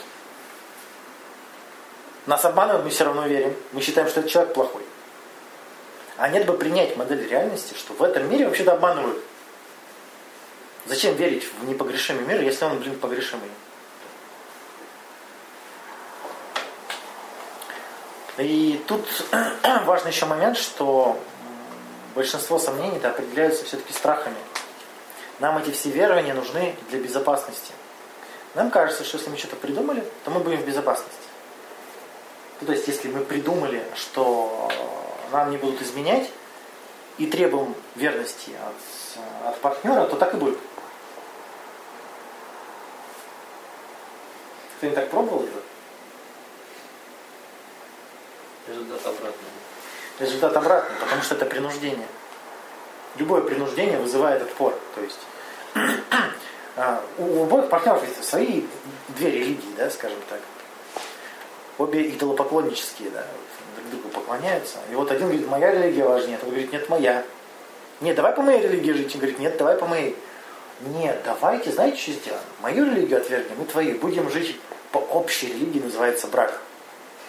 [2.26, 3.54] Нас обманывают, мы все равно верим.
[3.72, 4.82] Мы считаем, что этот человек плохой.
[6.16, 9.22] А нет бы принять модель реальности, что в этом мире вообще-то обманывают.
[10.86, 13.50] Зачем верить в непогрешимый мир, если он, блин, погрешимый?
[18.38, 19.06] И тут
[19.84, 21.18] важный еще момент, что
[22.14, 24.36] большинство сомнений-то определяются все-таки страхами.
[25.38, 27.72] Нам эти все верования нужны для безопасности.
[28.54, 31.25] Нам кажется, что если мы что-то придумали, то мы будем в безопасности.
[32.60, 34.70] Ну, то есть, если мы придумали, что
[35.30, 36.30] нам не будут изменять
[37.18, 40.58] и требуем верности от, от партнера, то так и будет.
[44.80, 45.62] Ты не так пробовал это?
[48.68, 49.48] Результат обратный.
[50.18, 52.06] Результат обратный, потому что это принуждение.
[53.16, 54.78] Любое принуждение вызывает отпор.
[54.94, 55.18] То есть
[56.76, 58.64] а, у обоих партнеров есть свои
[59.08, 60.40] две религии, да, скажем так.
[61.78, 63.24] Обе идолопоклоннические, да
[63.76, 64.78] друг другу поклоняются.
[64.90, 67.24] И вот один говорит, моя религия важнее, другой говорит, нет, моя.
[68.00, 69.14] Нет, давай по моей религии жить.
[69.14, 70.16] Он говорит, нет, давай по моей.
[70.80, 72.42] Нет, давайте, знаете, что сделаем?
[72.60, 73.98] Мою религию отвергнем, и твою.
[73.98, 74.58] Будем жить
[74.92, 76.60] по общей религии, называется брак.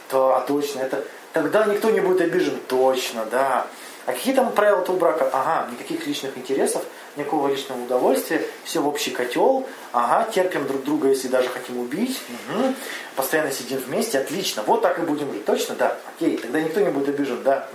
[0.09, 2.59] То, а точно, это тогда никто не будет обижен.
[2.67, 3.67] Точно, да.
[4.05, 5.29] А какие там правила этого брака?
[5.31, 6.83] Ага, никаких личных интересов,
[7.17, 12.19] никакого личного удовольствия, все в общий котел, ага, терпим друг друга, если даже хотим убить,
[12.29, 12.73] угу.
[13.15, 16.89] постоянно сидим вместе, отлично, вот так и будем жить, точно, да, окей, тогда никто не
[16.89, 17.67] будет обижен, да.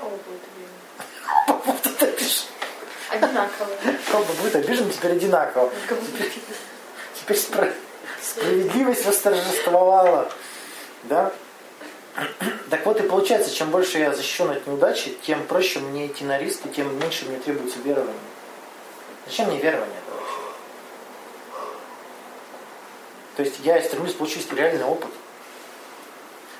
[0.00, 2.48] Оба будут обижены.
[3.10, 3.78] Одинаковые.
[4.12, 5.70] Оба будет обижен теперь одинаково.
[7.20, 7.74] Теперь спра-
[8.22, 10.30] справедливость восторжествовала.
[11.04, 11.32] Да?
[12.70, 16.38] Так вот и получается, чем больше я защищен от неудачи, тем проще мне идти на
[16.38, 18.14] риск, и тем меньше мне требуется верование.
[19.34, 20.00] Зачем мне верование?
[23.34, 25.10] То есть я стремлюсь получить реальный опыт.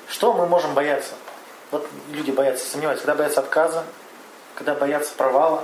[0.09, 1.13] Что мы можем бояться?
[1.71, 3.85] Вот люди боятся, сомневаются, когда боятся отказа,
[4.55, 5.63] когда боятся провала,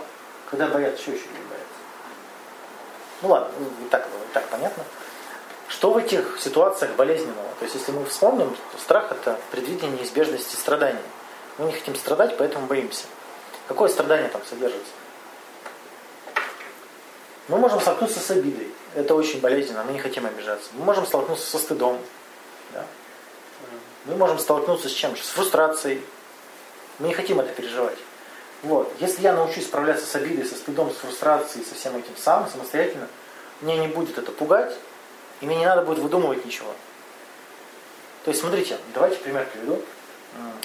[0.50, 1.68] когда боятся, что еще люди боятся?
[3.24, 3.52] Ну ладно,
[3.86, 4.86] и так, и так понятно.
[5.68, 7.50] Что в этих ситуациях болезненного?
[7.60, 11.04] То есть, если мы вспомним, страх– это предвидение неизбежности страданий.
[11.58, 13.04] Мы не хотим страдать, поэтому боимся.
[13.68, 14.94] Какое страдание там содержится?
[17.48, 18.68] Мы можем столкнуться с обидой.
[18.96, 20.70] Это очень болезненно, мы не хотим обижаться.
[20.74, 22.00] Мы можем столкнуться со стыдом.
[22.74, 22.86] Да?
[24.06, 25.16] Мы можем столкнуться с чем?
[25.16, 26.02] С фрустрацией.
[27.00, 27.98] Мы не хотим это переживать.
[28.64, 28.92] Вот.
[29.00, 33.08] Если я научусь справляться с обидой, со стыдом, с фрустрацией, со всем этим сам, самостоятельно,
[33.62, 34.76] меня не будет это пугать,
[35.40, 36.74] и мне не надо будет выдумывать ничего.
[38.24, 39.82] То есть, смотрите, давайте пример приведу.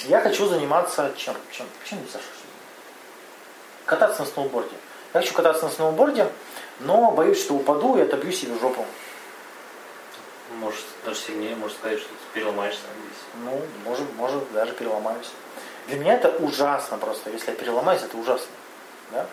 [0.05, 1.35] Я хочу заниматься чем?
[1.51, 1.67] Чем?
[1.85, 2.25] Чем не Саша?
[3.87, 4.75] Кататься на сноуборде.
[5.15, 6.29] Я хочу кататься на сноуборде,
[6.81, 8.85] но боюсь, что упаду и отобью себе жопу.
[10.59, 13.45] Может, даже сильнее, может сказать, что ты переломаешься здесь.
[13.45, 15.31] Ну, может, может, даже переломаюсь.
[15.89, 17.31] Для меня это ужасно просто.
[17.31, 18.47] Если я переломаюсь, это ужасно.
[19.13, 19.27] Да?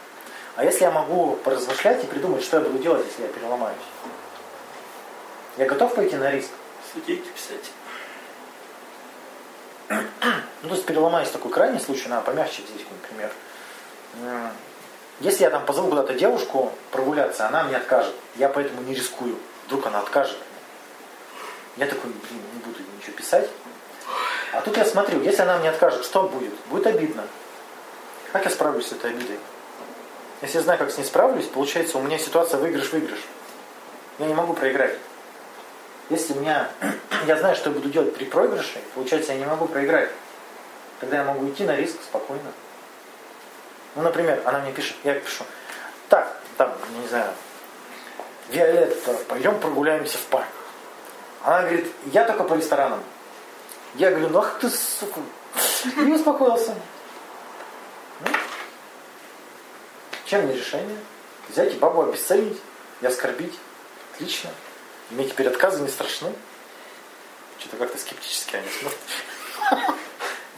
[0.56, 3.78] А если я могу поразмышлять и придумать, что я буду делать, если я переломаюсь?
[5.58, 6.50] Я готов пойти на риск?
[6.92, 7.72] Статейки писать.
[9.90, 13.32] Ну, то есть переломаюсь такой крайний случай, надо помягче взять, например.
[15.20, 18.14] Если я там позову куда-то девушку прогуляться, она мне откажет.
[18.36, 19.38] Я поэтому не рискую.
[19.68, 20.38] Вдруг она откажет.
[21.78, 23.50] Я такой, блин, не буду ничего писать.
[24.52, 26.54] А тут я смотрю, если она мне откажет, что будет?
[26.70, 27.24] Будет обидно.
[28.32, 29.40] Как я справлюсь с этой обидой?
[30.42, 33.20] Если я знаю, как с ней справлюсь, получается, у меня ситуация выигрыш-выигрыш.
[34.20, 34.98] Я не могу проиграть.
[36.10, 36.70] Если у меня,
[37.28, 40.10] я знаю, что я буду делать при проигрыше, получается, я не могу проиграть.
[41.00, 42.52] Тогда я могу идти на риск спокойно.
[43.96, 45.44] Ну, например, она мне пишет, я пишу,
[46.10, 47.32] так, там, не знаю,
[48.50, 50.48] Виолетта, пойдем прогуляемся в парк.
[51.44, 53.04] Она говорит, я только по ресторанам.
[53.96, 55.20] Я говорю, ну ах ты, сука.
[55.98, 56.76] И успокоился.
[58.22, 58.32] Ну,
[60.26, 60.98] Чем не решение?
[61.50, 62.60] Взять и бабу обесценить
[63.02, 63.58] и оскорбить.
[64.14, 64.50] Отлично.
[65.10, 66.34] Мне теперь отказы не страшны.
[67.60, 69.96] Что-то как-то скептически они смотрят.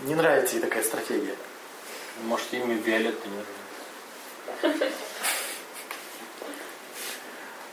[0.04, 1.36] Не нравится ей такая стратегия.
[2.23, 4.88] Может, имя Виолетта не нужно.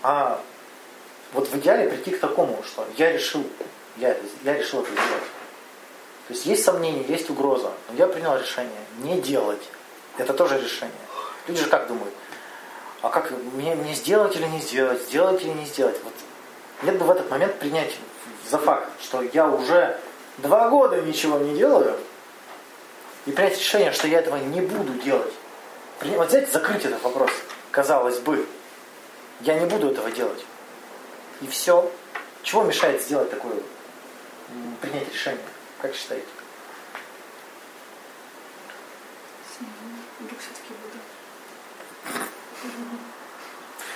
[0.02, 0.40] А
[1.32, 3.44] вот в идеале прийти к такому, что я решил,
[3.96, 5.22] я, я решил это сделать.
[6.28, 9.62] То есть есть сомнения, есть угроза, но я принял решение не делать.
[10.18, 10.92] Это тоже решение.
[11.46, 12.14] Люди же как думают,
[13.00, 15.98] а как мне, мне сделать или не сделать, сделать или не сделать?
[16.04, 16.12] Вот
[16.82, 17.96] нет бы в этот момент принять
[18.50, 19.98] за факт, что я уже
[20.38, 21.98] два года ничего не делаю,
[23.26, 25.32] и принять решение, что я этого не буду делать.
[26.00, 27.30] Вот взять, закрыть этот вопрос,
[27.70, 28.46] казалось бы.
[29.40, 30.44] Я не буду этого делать.
[31.40, 31.90] И все.
[32.42, 33.54] Чего мешает сделать такое,
[34.80, 35.42] принять решение?
[35.80, 36.26] Как считаете?
[40.20, 40.98] Вдруг все-таки буду.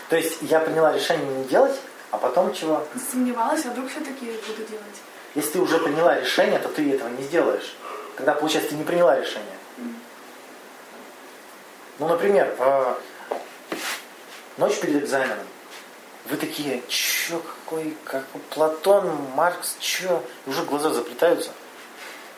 [0.08, 1.76] То есть я приняла решение не делать,
[2.10, 2.86] а потом чего?
[3.10, 4.96] Сомневалась, а вдруг все-таки буду делать.
[5.34, 7.76] Если ты уже приняла решение, то ты этого не сделаешь.
[8.16, 9.44] Тогда, получается, ты не приняла решение.
[11.98, 12.94] Ну, например, э,
[14.58, 15.46] ночь перед экзаменом.
[16.26, 20.22] Вы такие, чё, какой, как Платон, Маркс, чё?
[20.46, 21.50] И уже глаза заплетаются.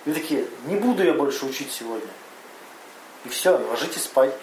[0.05, 2.11] Вы такие, не буду я больше учить сегодня.
[3.25, 4.35] И все, ложитесь спать.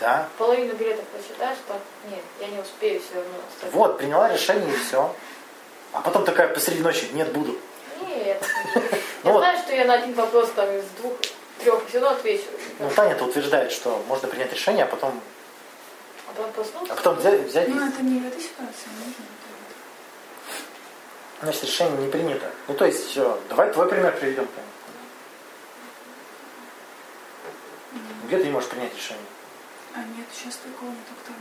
[0.00, 0.28] Да.
[0.38, 3.30] Половину билетов прочитаешь, что нет, я не успею все равно.
[3.52, 3.78] остальное.
[3.78, 5.14] Вот, приняла решение и все.
[5.92, 7.58] А потом такая посреди ночи, нет, буду.
[8.00, 8.42] Нет.
[9.28, 9.40] Ну Я вот.
[9.40, 11.12] знаю, что я на один вопрос там из двух,
[11.58, 12.44] трех все равно отвечу.
[12.78, 15.20] Ну, Таня-то утверждает, что можно принять решение, а потом,
[16.26, 16.92] А потом проснуться.
[16.92, 19.10] а потом взять, взять Ну, это не в этой ситуации нужно.
[19.10, 19.22] это
[21.42, 22.50] Значит, решение не принято.
[22.68, 24.46] Ну, то есть, все, давай твой пример приведем.
[24.46, 24.66] Таня.
[28.24, 29.24] Где ты не можешь принять решение?
[29.94, 31.36] А нет, сейчас такого не только там.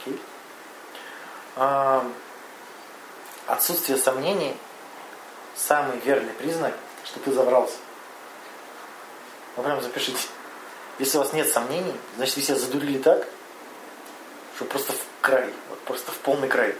[0.00, 0.20] Окей.
[1.56, 2.06] А,
[3.48, 4.56] отсутствие сомнений–
[5.56, 7.76] самый верный признак, что ты забрался.
[9.56, 10.28] Ну, прям запишите.
[10.98, 13.26] Если у вас нет сомнений, значит вы себя задурили так,
[14.56, 16.74] что просто в край, вот просто в полный край.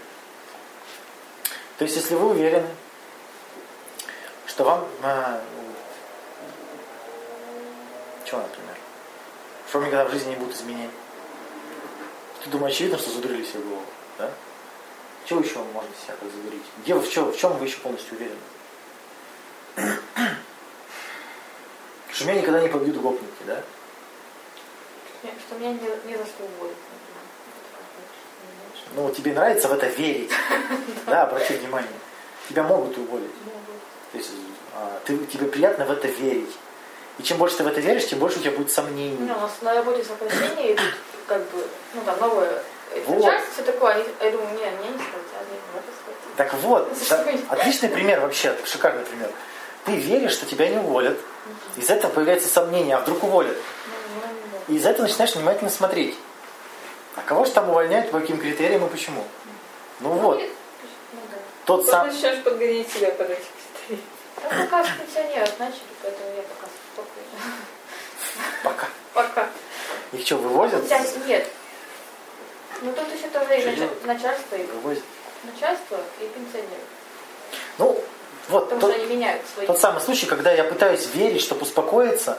[1.78, 2.68] То есть, если вы уверены,
[4.46, 4.88] что вам...
[5.02, 5.42] А,
[8.24, 8.76] что, например?
[9.68, 10.90] Что вам никогда в жизни не будут изменять?
[12.42, 13.84] Ты думаешь, очевидно, что задурили себе голову,
[14.18, 14.30] да?
[15.26, 16.62] Чего еще вы можете себя так задурить?
[16.82, 18.38] Где в, чем, в чем вы еще полностью уверены?
[22.16, 23.60] Что меня никогда не побьют гопники, да?
[25.22, 26.76] Что меня не, не за что уволят.
[28.94, 30.30] Ну, тебе нравится в это верить.
[31.06, 31.90] Да, обрати внимание.
[32.48, 33.30] Тебя могут уволить.
[34.12, 34.30] То есть
[34.74, 36.56] а, ты, тебе приятно в это верить.
[37.18, 39.18] И чем больше ты в это веришь, тем больше у тебя будет сомнений.
[39.20, 40.94] Ну, у нас на работе сокращения идут,
[41.26, 42.62] как бы, ну там новое
[43.06, 43.24] Вот.
[43.24, 46.36] начальство, все такое, они, я думаю, не, мне не схватят, не надо схватить.
[46.36, 49.30] Так вот, да, отличный пример вообще, шикарный пример.
[49.84, 51.18] Ты веришь, что тебя не уволят.
[51.76, 53.56] Из этого появляется сомнение, а вдруг уволят.
[53.56, 54.20] Ну,
[54.68, 56.16] ну, И из этого начинаешь внимательно смотреть.
[57.16, 59.24] А кого же там увольняют, по каким критериям и почему?
[60.00, 60.46] Ну Ну, вот, ну
[61.30, 61.36] да.
[61.64, 62.06] тот Вот сам...
[62.08, 63.44] начнешь подгонять себя под этих
[63.86, 64.02] критерий.
[64.42, 67.56] Там пока пенсионеров начали, поэтому я пока спокойно.
[68.62, 68.88] Пока.
[69.14, 69.48] Пока.
[70.12, 70.84] Их что, вывозят?
[71.26, 71.48] Нет.
[72.82, 75.02] Ну тут еще тоже и начальство, и Вывозят.
[75.44, 76.82] начальство, и пенсионеры.
[77.78, 77.98] Ну,
[78.48, 79.66] вот, Потому тот, что они меняют свои.
[79.66, 82.38] тот самый случай, когда я пытаюсь верить, чтобы успокоиться,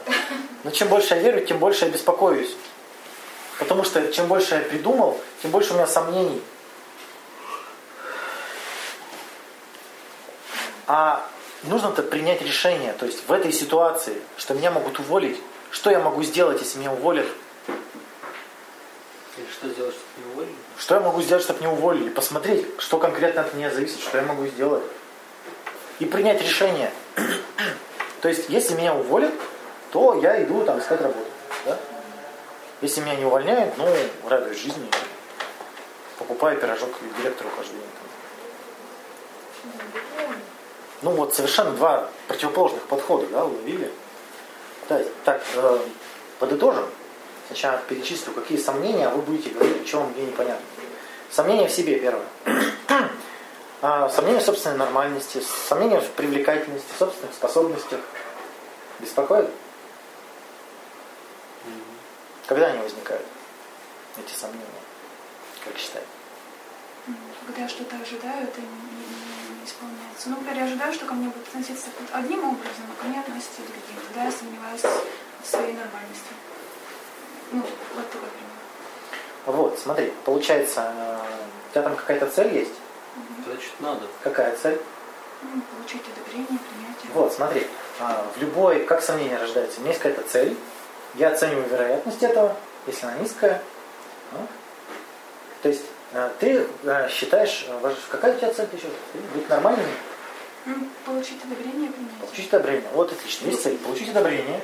[0.64, 2.54] но чем больше я верю, тем больше я беспокоюсь.
[3.58, 6.40] Потому что чем больше я придумал, тем больше у меня сомнений.
[10.86, 11.28] А
[11.64, 12.94] нужно-то принять решение.
[12.94, 15.38] То есть в этой ситуации, что меня могут уволить,
[15.70, 17.26] что я могу сделать, если меня уволят?
[19.36, 20.54] Или что сделать, чтобы не уволили?
[20.78, 22.08] Что я могу сделать, чтобы не уволили?
[22.08, 24.82] Посмотреть, что конкретно от меня зависит, что я могу сделать.
[25.98, 26.90] И принять решение.
[28.20, 29.34] То есть, если меня уволят,
[29.90, 31.30] то я иду там искать работу.
[31.64, 31.78] Да?
[32.80, 33.86] Если меня не увольняют, ну,
[34.28, 34.88] радуюсь жизни.
[36.18, 37.82] Покупаю пирожок директору каждый день.
[41.02, 43.90] Ну вот совершенно два противоположных подхода, да, уловили.
[44.88, 45.78] Да, так, э,
[46.40, 46.86] подытожим.
[47.46, 50.64] Сначала перечислю, какие сомнения вы будете говорить, что вам где непонятно.
[51.30, 52.26] Сомнения в себе первое.
[53.80, 58.00] А, Сомнения в собственной нормальности, сомнения в привлекательности, в собственных способностях.
[58.98, 59.48] Беспокоит?
[62.46, 63.26] Когда они возникают,
[64.18, 64.64] эти сомнения?
[65.64, 66.08] Как считаете?
[67.46, 70.28] Когда я что-то ожидаю, это не, исполняется.
[70.30, 73.60] Ну, например, я ожидаю, что ко мне будут относиться одним образом, а ко мне относятся
[73.62, 74.02] другим.
[74.08, 76.32] Тогда я сомневаюсь в своей нормальности.
[77.52, 77.62] Ну,
[77.94, 78.48] вот такой пример.
[79.46, 81.18] Вот, смотри, получается, э,
[81.68, 82.74] у тебя там какая-то цель есть?
[83.54, 84.06] Что-то надо.
[84.22, 84.80] Какая цель?
[85.42, 87.12] Ну, получить одобрение, принятие.
[87.14, 87.66] Вот, смотри,
[88.00, 90.56] а, в любой, как сомнение рождается, у меня есть какая-то цель,
[91.14, 92.56] я оцениваю вероятность этого,
[92.86, 93.62] если она низкая.
[94.32, 94.46] ну,
[95.62, 97.66] То есть а, ты а, считаешь,
[98.10, 98.88] какая у тебя цель еще?
[99.34, 99.86] Быть нормальным?
[100.66, 102.18] Ну, получить одобрение, принятие.
[102.20, 102.88] Получить одобрение.
[102.92, 103.78] Вот отлично, есть цель.
[103.78, 104.60] Получить одобрение.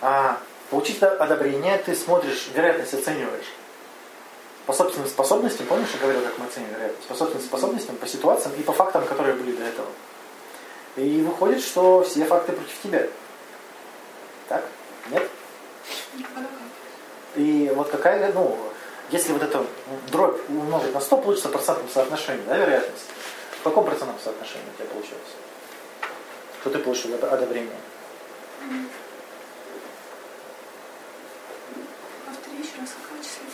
[0.00, 3.46] А, получить одобрение, ты смотришь, вероятность оцениваешь.
[4.66, 7.06] По собственным способностям, помнишь, я говорил, как мы оцениваем вероятность?
[7.08, 9.88] По собственным способностям, по ситуациям и по фактам, которые были до этого.
[10.96, 13.06] И выходит, что все факты против тебя.
[14.48, 14.64] Так?
[15.10, 15.28] Нет?
[17.34, 18.56] И вот какая, ну,
[19.10, 19.66] если вот эту
[20.10, 23.06] дробь умножить на 100, получится процентном соотношении, да, вероятность?
[23.60, 25.20] В каком процентном соотношении у тебя получилось?
[26.60, 27.76] Что ты получил одо- одобрение?
[32.26, 33.44] Повтори еще раз, какое число?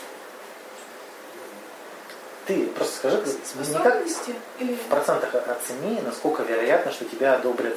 [2.50, 4.34] Ты просто скажи, как Способности?
[4.58, 4.74] Или...
[4.74, 7.76] в процентах оцени, насколько вероятно, что тебя одобрят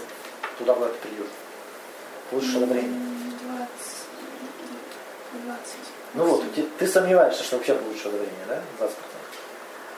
[0.58, 1.32] туда, куда ты придешь.
[2.32, 2.90] Получишь одобрение.
[2.90, 3.70] М, 20.
[5.46, 5.76] 20.
[6.16, 8.64] Ну вот, ты, ты сомневаешься, что вообще получишь одобрение, да?
[8.80, 8.90] 20%.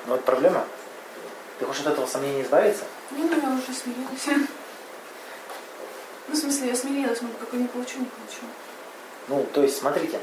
[0.07, 0.65] Но это проблема.
[1.59, 2.83] Ты хочешь от этого сомнения избавиться?
[3.11, 4.49] Не, ну я уже смирилась.
[6.27, 8.41] Ну, в смысле, я смирилась, но какой не получу, не получу.
[9.29, 10.19] Ну, то есть, смотрите,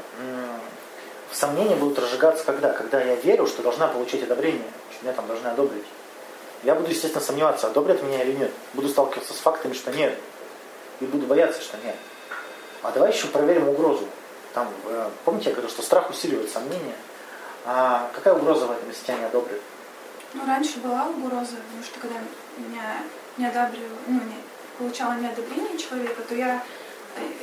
[1.35, 2.71] сомнения будут разжигаться когда?
[2.71, 5.85] Когда я верю, что должна получить одобрение, что меня там должны одобрить.
[6.63, 8.51] Я буду, естественно, сомневаться, одобрят меня или нет.
[8.73, 10.17] Буду сталкиваться с фактами, что нет.
[11.01, 11.95] И буду бояться, что нет.
[12.81, 14.07] А давай еще проверим угрозу.
[14.53, 16.95] Там, э, помните, я говорил, что страх усиливает сомнения.
[17.65, 19.59] А какая угроза в этом, если тебя не одобрят?
[20.33, 22.15] Ну, раньше была угроза, потому что когда
[22.57, 23.03] меня
[23.37, 24.35] не одобрил, ну, не
[24.77, 26.63] получала неодобрение человека, то я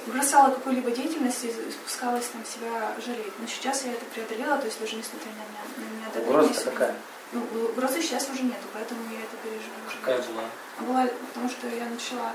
[0.06, 3.32] бросала какую-либо деятельность и спускалась там себя жалеть.
[3.38, 6.30] Но сейчас я это преодолела, то есть даже несмотря на, меня- на неодобрение...
[6.30, 6.94] Угроза-то себя- какая?
[7.32, 7.40] Ну,
[7.70, 9.86] угрозы сейчас уже нету, поэтому я это переживаю.
[9.86, 10.30] уже Какая меньше.
[10.32, 10.42] была?
[10.78, 12.32] А была, потому что я начала,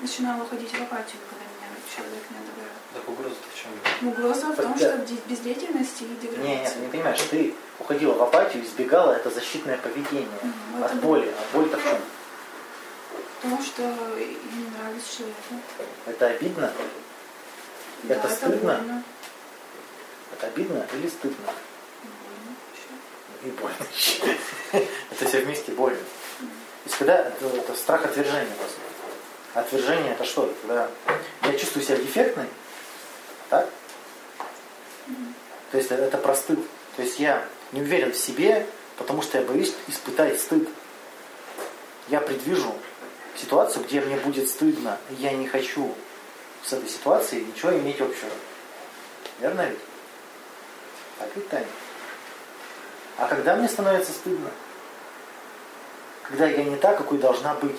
[0.00, 2.76] начинала уходить в апатию, когда меня человек не одобряет.
[2.92, 3.70] Так угроза в чем?
[4.02, 6.74] Ну, угроза в том, что де- бездеятельность и Не, нет, деградация.
[6.74, 10.28] ты не понимаешь, ты уходила в апатию, избегала, это защитное поведение.
[10.42, 11.32] Мгм, От это боли.
[11.32, 11.98] А боль-то в чем?
[13.44, 15.66] Потому что им не нравится человеку.
[16.06, 16.72] Это обидно?
[18.04, 18.74] Да, Это стыдно?
[18.78, 19.04] больно.
[20.32, 21.44] Это обидно или стыдно?
[22.00, 22.56] Больно.
[22.72, 23.46] Всё.
[23.46, 24.86] И больно.
[25.10, 25.98] Это все вместе больно.
[25.98, 28.80] То есть когда это, это страх отвержения, по сути.
[29.52, 30.54] Отвержение это что?
[30.62, 30.88] Когда
[31.42, 32.48] я чувствую себя дефектной,
[33.50, 33.68] так?
[35.70, 36.60] То есть это, это про стыд.
[36.96, 38.66] То есть я не уверен в себе,
[38.96, 40.66] потому что я боюсь испытать стыд.
[42.08, 42.74] Я предвижу
[43.36, 45.94] ситуацию, где мне будет стыдно, я не хочу
[46.64, 48.30] с этой ситуацией ничего иметь общего.
[49.40, 49.78] Верно ведь?
[51.18, 51.66] Так и Таня.
[53.18, 54.50] А когда мне становится стыдно?
[56.22, 57.78] Когда я не та, какой должна быть.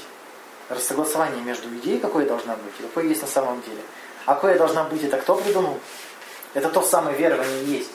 [0.69, 3.81] Рассогласование между идеей, какой я должна быть, и какой есть на самом деле.
[4.25, 5.79] А какой должна быть, это кто придумал?
[6.53, 7.91] Это то самое верование есть.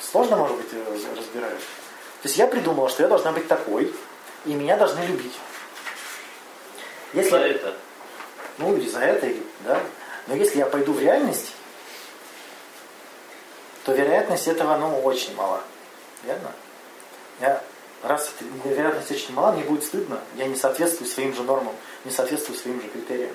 [0.00, 1.56] Сложно, может быть, э, раз- разбираю.
[1.56, 3.94] То есть я придумал, что я должна быть такой,
[4.44, 5.34] и меня должны любить.
[7.14, 7.74] Если, За это.
[8.58, 9.80] ну, или за это, или, да.
[10.26, 11.52] Но если я пойду в реальность,
[13.84, 15.62] то вероятность этого, ну, очень мала.
[16.24, 16.50] Верно?
[17.40, 17.62] Я,
[18.02, 20.20] раз эта вероятность очень мала, мне будет стыдно.
[20.36, 23.34] Я не соответствую своим же нормам, не соответствую своим же критериям.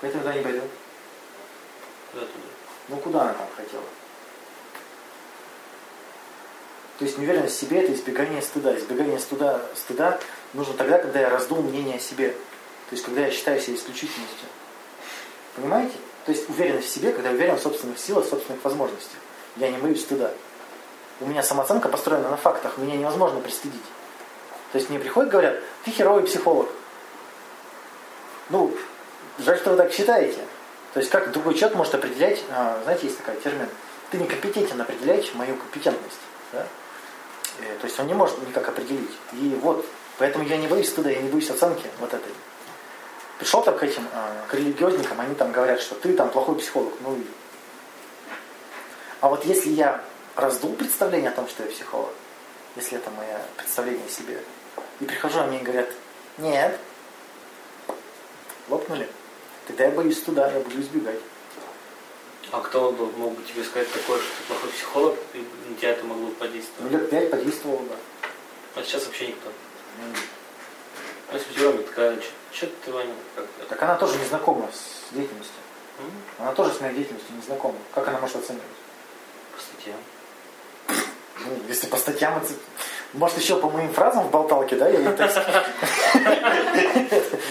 [0.00, 0.62] Поэтому туда не пойду.
[2.12, 2.44] Куда туда?
[2.88, 3.84] Ну, куда она там хотела?
[6.98, 8.76] То есть неуверенность в себе– это избегание стыда.
[8.76, 10.18] Избегание стыда, стыда
[10.52, 12.34] нужно тогда, когда я раздул мнение о себе.
[12.88, 14.48] То есть, когда я считаю себя исключительностью.
[15.56, 15.94] Понимаете?
[16.24, 19.18] То есть, уверенность в себе, когда я уверен в собственных силах, в собственных возможностях.
[19.56, 20.32] Я не боюсь стыда.
[21.20, 23.82] У меня самооценка построена на фактах, меня невозможно пристыдить.
[24.72, 26.68] То есть, мне приходят говорят, ты херовый психолог.
[28.50, 28.74] Ну,
[29.38, 30.40] жаль, что вы так считаете.
[30.94, 33.68] То есть, как другой человек может определять, а, знаете, есть такой термин,
[34.10, 36.20] ты некомпетентен определять мою компетентность.
[36.52, 36.66] Да?
[37.60, 39.10] Э, То есть он не может никак определить.
[39.32, 39.84] И вот,
[40.18, 42.32] поэтому я не боюсь стыда, я не боюсь оценки вот этой.
[43.38, 46.92] Пришел там к этим, а, к религиозникам, они там говорят, что ты там плохой психолог.
[47.02, 47.22] Ну, и-
[49.20, 50.02] а вот если я
[50.34, 52.10] раздул представление о том, что я психолог,
[52.76, 54.42] если это мое представление о себе,
[55.00, 55.88] и прихожу, а мне говорят,
[56.38, 56.78] нет,
[58.68, 59.08] лопнули,
[59.66, 61.20] тогда я боюсь туда, я буду избегать.
[62.50, 66.04] А кто мог бы тебе сказать такое, что ты плохой психолог, и на тебя это
[66.04, 66.92] могло бы Ну, подействовать?
[66.92, 67.96] лет пять подействовало бы.
[68.74, 69.48] А сейчас вообще никто.
[69.50, 70.14] М.
[71.30, 73.64] А если бы Роме такая, что ты, Ваня, как-то...
[73.66, 75.56] Так она тоже не знакома с деятельностью.
[75.98, 76.10] М?
[76.38, 77.76] Она тоже с моей деятельностью не знакома.
[77.94, 78.64] Как она может оценивать?
[79.54, 79.96] По статьям.
[81.44, 82.42] Ну, если по статьям,
[83.12, 84.90] может еще по моим фразам в болталке, да?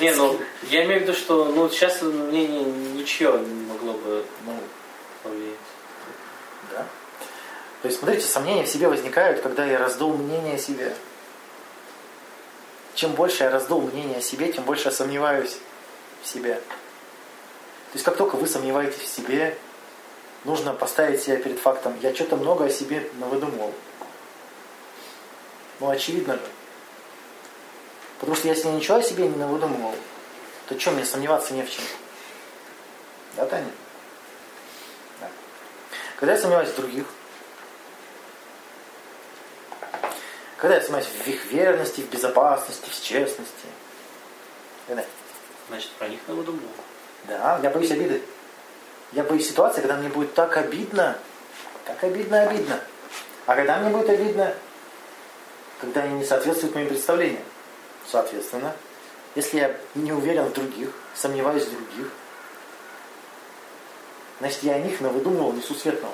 [0.02, 4.54] Не, ну, я имею в виду, что ну, сейчас мнение ничего не могло бы Ну,
[5.24, 5.56] повлиять.
[6.72, 6.86] да.
[7.82, 10.96] То есть, смотрите, сомнения в себе возникают, когда я раздул мнение о себе.
[12.98, 15.60] Чем больше я раздул мнение о себе, тем больше я сомневаюсь
[16.24, 16.56] в себе.
[16.56, 19.56] То есть, как только вы сомневаетесь в себе,
[20.46, 23.72] нужно поставить себя перед фактом, я что-то много о себе навыдумывал.
[25.80, 26.42] Ну, очевидно же.
[28.18, 29.94] Потому что если я ничего о себе не навыдумывал,
[30.68, 31.84] то что мне сомневаться не в чем?
[33.36, 33.70] Да, Таня?
[35.22, 35.30] Да.
[36.16, 37.06] Когда я сомневаюсь в других,
[40.58, 43.68] когда я сомневаюсь в их верности, в безопасности, в честности,
[44.88, 45.06] когда?
[45.70, 46.64] Значит, про них надо думать.
[47.26, 48.22] Да, я боюсь обиды.
[49.12, 51.18] Я боюсь ситуации, когда мне будет так обидно,
[51.86, 52.80] так обидно, обидно.
[53.46, 54.54] А когда мне будет обидно,
[55.80, 57.44] когда они не соответствуют моим представлениям.
[58.06, 58.74] Соответственно,
[59.36, 62.12] если я не уверен в других, сомневаюсь в других,
[64.40, 66.14] значит, я о них навыдумывал несусветного.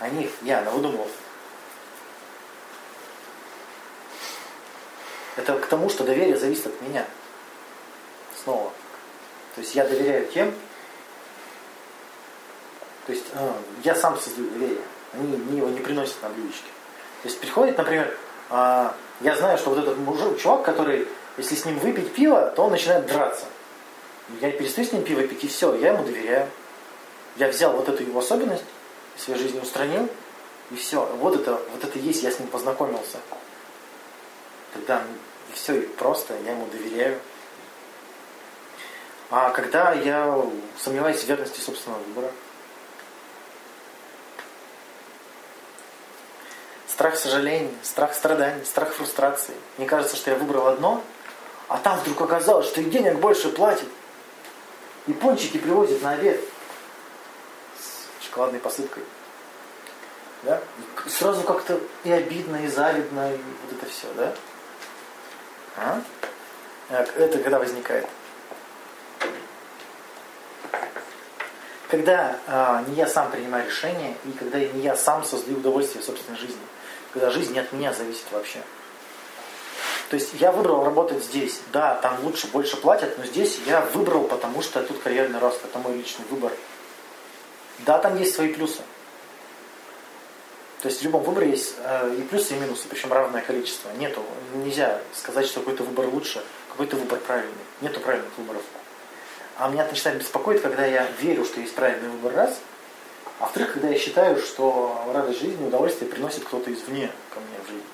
[0.00, 1.08] О них я навыдумывал.
[5.36, 7.06] Это к тому, что доверие зависит от меня.
[8.42, 8.70] Снова.
[9.54, 10.52] То есть я доверяю тем,
[13.06, 13.52] то есть э,
[13.84, 14.80] я сам создаю доверие.
[15.12, 16.68] Они мне его не приносят на блюдечке.
[17.22, 18.16] То есть приходит, например,
[18.48, 21.06] а, я знаю, что вот этот мужик, чувак, который,
[21.36, 23.46] если с ним выпить пиво, то он начинает драться.
[24.40, 26.48] Я перестаю с ним пиво пить, и все, я ему доверяю.
[27.36, 28.64] Я взял вот эту его особенность,
[29.16, 30.08] из своей жизни устранил,
[30.70, 31.04] и все.
[31.18, 33.18] Вот это, вот это есть, я с ним познакомился.
[34.72, 35.02] Тогда
[35.52, 37.18] все, просто, я ему доверяю.
[39.30, 40.44] А когда я
[40.78, 42.30] сомневаюсь в верности собственного выбора,
[46.86, 49.54] страх сожаления, страх страданий, страх фрустрации.
[49.78, 51.02] Мне кажется, что я выбрал одно,
[51.68, 53.88] а там вдруг оказалось, что и денег больше платит.
[55.06, 56.40] И пончики привозят на обед
[57.76, 59.02] с шоколадной посыпкой.
[60.42, 60.60] Да?
[61.06, 64.34] И сразу как-то и обидно, и завидно, и вот это все, да?
[65.76, 66.02] А?
[66.90, 68.06] Э, Это когда возникает?
[71.88, 76.06] Когда а, не я сам принимаю решение, и когда не я сам создаю удовольствие в
[76.06, 76.62] собственной жизни.
[77.12, 78.60] Когда жизнь не от меня зависит вообще.
[80.08, 81.60] То есть я выбрал работать здесь.
[81.72, 85.62] Да, там лучше, больше платят, но здесь я выбрал, потому что тут карьерный рост.
[85.64, 86.52] Это мой личный выбор.
[87.80, 88.80] Да, там есть свои плюсы.
[90.82, 93.88] То есть в любом выборе есть э, и плюсы, и минусы, причем равное количество.
[93.98, 94.20] Нету,
[94.52, 97.52] нельзя сказать, что какой-то выбор лучше, какой-то выбор правильный.
[97.80, 98.62] Нету правильных выборов.
[99.58, 102.58] А меня начинает беспокоить, когда я верю, что есть правильный выбор раз,
[103.38, 107.70] а во-вторых, когда я считаю, что радость жизни, удовольствие приносит кто-то извне ко мне в
[107.70, 107.84] жизнь.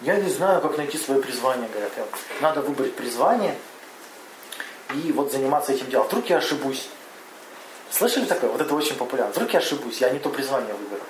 [0.00, 1.92] Я не знаю, как найти свое призвание, говорят.
[2.40, 3.56] Надо выбрать призвание
[4.94, 6.06] и вот заниматься этим делом.
[6.06, 6.88] Вдруг я ошибусь.
[7.96, 8.50] Слышали такое?
[8.50, 9.32] Вот это очень популярно.
[9.32, 11.00] Вдруг я ошибусь, я не то призвание выберу.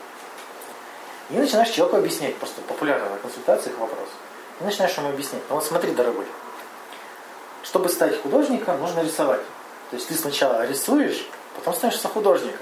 [1.31, 4.09] И начинаешь человеку объяснять, просто популярно на консультациях вопрос.
[4.61, 5.41] И начинаешь ему объяснять.
[5.49, 6.27] Ну вот смотри, дорогой,
[7.63, 9.41] чтобы стать художником, нужно рисовать.
[9.91, 11.27] То есть ты сначала рисуешь,
[11.57, 12.61] потом становишься художником.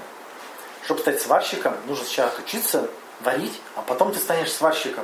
[0.85, 2.89] Чтобы стать сварщиком, нужно сначала учиться
[3.21, 5.03] варить, а потом ты станешь сварщиком.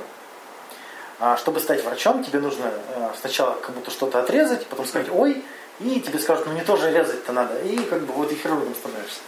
[1.19, 5.43] А чтобы стать врачом, тебе нужно э, сначала кому-то что-то отрезать, потом сказать «ой»,
[5.79, 7.59] и тебе скажут, ну мне тоже резать-то надо.
[7.61, 9.19] И как бы вот и хирургом становишься.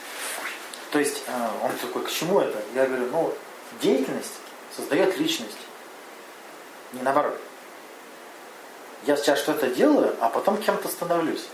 [0.91, 2.57] То есть э, он такой, к чему это?
[2.75, 3.33] Я говорю, ну,
[3.81, 4.33] деятельность
[4.75, 5.57] создает личность.
[6.93, 7.39] Не наоборот.
[9.05, 11.45] Я сейчас что-то делаю, а потом кем-то становлюсь.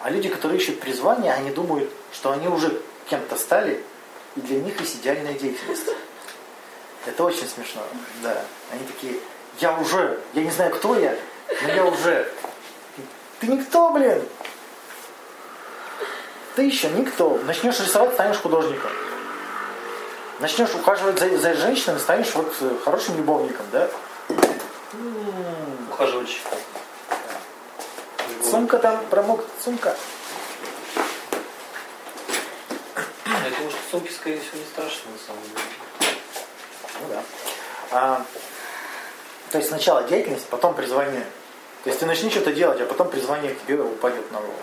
[0.00, 3.82] А люди, которые ищут призвание, они думают, что они уже кем-то стали,
[4.34, 5.86] и для них есть идеальная деятельность.
[7.06, 7.82] Это очень смешно,
[8.22, 8.44] да.
[8.72, 9.14] Они такие,
[9.60, 11.16] я уже, я не знаю, кто я,
[11.62, 12.30] но я уже.
[13.42, 14.22] Ты никто, блин!
[16.54, 17.40] Ты еще никто.
[17.44, 18.92] Начнешь рисовать, станешь художником.
[20.38, 23.88] Начнешь ухаживать за, за женщинами, станешь вот э, хорошим любовником, да?
[25.90, 26.56] Ухаживальщиком.
[28.48, 29.96] Сумка там, промок, сумка.
[33.26, 35.60] Я думаю, что сумки, скорее всего, не страшно на самом деле.
[37.00, 37.22] Ну да.
[37.90, 38.24] А,
[39.50, 41.26] то есть сначала деятельность, потом призвание.
[41.84, 44.54] То есть ты начни что-то делать, а потом призвание к тебе упадет на голову.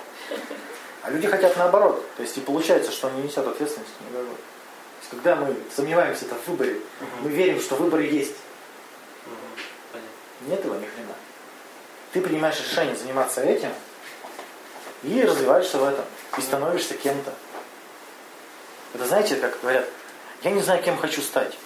[1.01, 2.05] А люди хотят наоборот.
[2.15, 4.25] То есть и получается, что они несут ответственность никакой.
[4.25, 6.79] То есть когда мы сомневаемся в выборе,
[7.21, 8.35] мы верим, что выбор есть.
[9.91, 10.11] Понятно.
[10.47, 11.15] Нет его ни хрена.
[12.13, 13.71] Ты принимаешь решение заниматься этим
[15.03, 16.05] и развиваешься в этом.
[16.37, 17.33] И становишься кем-то.
[18.93, 19.85] Это знаете, как говорят,
[20.43, 21.57] я не знаю, кем хочу стать.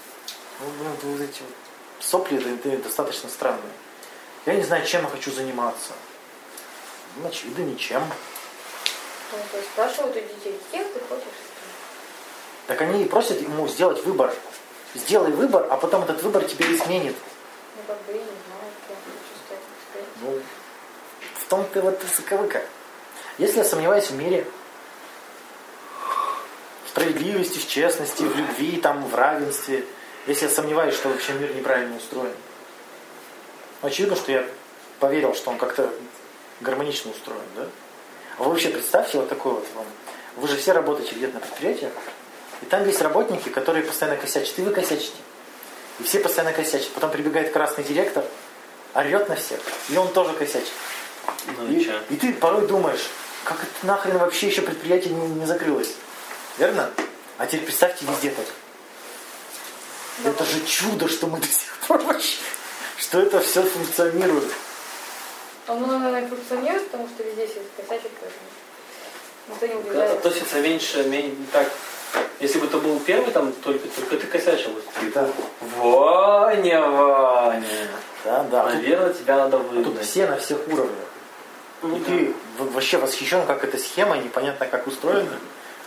[0.59, 1.41] Ну, блин, вот эти
[1.99, 3.71] сопли да, да, достаточно странные.
[4.45, 5.93] Я не знаю, чем я хочу заниматься.
[7.17, 8.03] Ну, очевидно, ничем.
[9.31, 12.67] Ну, то есть спрашивают у детей, кем ты хочешь стать?
[12.67, 14.33] Так они и просят ему сделать выбор.
[14.95, 17.15] Сделай выбор, а потом этот выбор тебе изменит.
[17.75, 19.59] Ну, как бы я не знаю, кем хочу стать.
[19.89, 20.07] сказать.
[20.21, 20.41] Ну,
[21.35, 22.61] в том-то вот заковыка.
[23.37, 24.45] Если я сомневаюсь в мире,
[26.85, 29.85] в справедливости, в честности, в любви, там, в равенстве,
[30.27, 32.33] если я сомневаюсь, что вообще мир неправильно устроен,
[33.83, 34.45] очевидно, что я
[34.99, 35.93] поверил, что он как-то
[36.61, 37.67] гармонично устроен, да?
[38.37, 39.85] А вы вообще представьте вот такой вот вам.
[40.37, 41.93] Вы же все работаете где-то на предприятиях,
[42.61, 45.17] и там есть работники, которые постоянно косячат, и вы косячите.
[45.99, 46.89] И все постоянно косячат.
[46.89, 48.23] Потом прибегает красный директор,
[48.95, 49.59] орет на всех,
[49.89, 50.71] и он тоже косячит.
[51.57, 53.09] Ну И, и ты порой думаешь,
[53.43, 55.93] как это нахрен вообще еще предприятие не, не закрылось.
[56.57, 56.89] Верно?
[57.37, 58.45] А теперь представьте везде так.
[60.25, 62.37] Это же чудо, что мы до сих пор вообще,
[62.97, 64.51] что это все функционирует.
[65.67, 68.49] Оно, наверное, функционирует, потому что везде все косячат, поэтому
[69.49, 70.17] никто не удивляется.
[70.17, 71.69] Относится меньше, меньше, так.
[72.39, 74.71] Если бы ты был первый, там только, только ты косячил.
[74.71, 74.81] бы.
[75.13, 75.27] Да,
[75.77, 77.65] Ваня, Ваня.
[78.25, 78.61] да, да.
[78.61, 80.05] А тут- Наверное, тебя надо а тут выгнать.
[80.05, 81.05] все на всех уровнях.
[81.81, 82.05] Ну И да.
[82.05, 85.39] ты вообще восхищен, как эта схема, непонятно как устроена,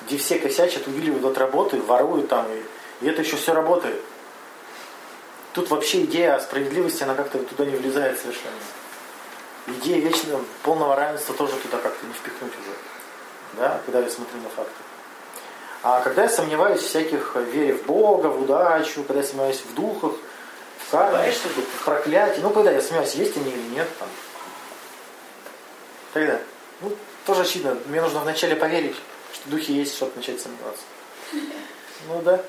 [0.07, 4.01] где все косячат, увиливают от работы, воруют там, и, и это еще все работает.
[5.57, 8.53] Тут вообще идея о справедливости, она как-то туда не влезает совершенно.
[9.69, 12.77] Идея вечного полного равенства тоже туда как-то не впихнуть уже.
[13.55, 14.75] Да, когда я смотрю на факты.
[15.83, 19.63] А когда я сомневаюсь в всяких э, вере в Бога, в удачу, когда я сомневаюсь
[19.63, 20.13] в духах,
[20.87, 24.09] в карме, в проклятии, ну когда я сомневаюсь, есть они или нет, там,
[26.13, 26.39] Тогда.
[26.83, 26.95] Ну,
[27.25, 27.79] тоже очевидно.
[27.87, 28.97] Мне нужно вначале поверить,
[29.33, 30.83] что духи есть, чтобы начать сомневаться.
[32.09, 32.43] Ну да.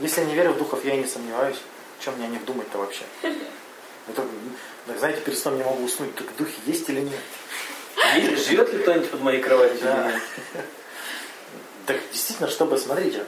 [0.00, 1.58] Если я не верю в духов, я и не сомневаюсь.
[2.04, 3.04] Чем мне о них думать-то вообще?
[3.22, 4.26] Это,
[4.86, 6.14] так, знаете, перед сном не могу уснуть.
[6.14, 7.20] Так духи есть или нет?
[8.18, 9.78] И Живет ли кто-нибудь под моей кроватью?
[9.80, 10.08] Да.
[10.10, 10.22] или нет?
[11.86, 13.24] Так действительно, чтобы, смотрите,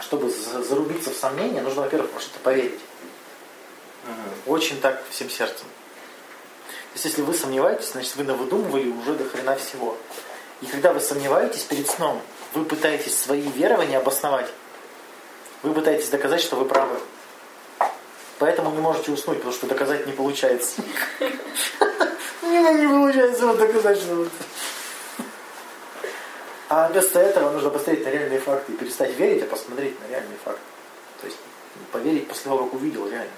[0.00, 2.78] чтобы за- зарубиться в сомнение, нужно, во-первых, во что-то поверить.
[4.04, 4.52] Ага.
[4.52, 5.66] Очень так всем сердцем.
[6.66, 9.96] То есть, если вы сомневаетесь, значит, вы навыдумывали уже до хрена всего.
[10.60, 12.20] И когда вы сомневаетесь перед сном,
[12.52, 14.50] вы пытаетесь свои верования обосновать.
[15.62, 16.98] Вы пытаетесь доказать, что вы правы.
[18.38, 20.82] Поэтому не можете уснуть, потому что доказать не получается.
[22.42, 24.30] Не не получается вот доказать, что вы...
[26.70, 30.38] А вместо этого нужно посмотреть на реальные факты и перестать верить, а посмотреть на реальные
[30.42, 30.60] факты.
[31.20, 31.38] То есть
[31.92, 33.32] поверить после того, как увидел реально.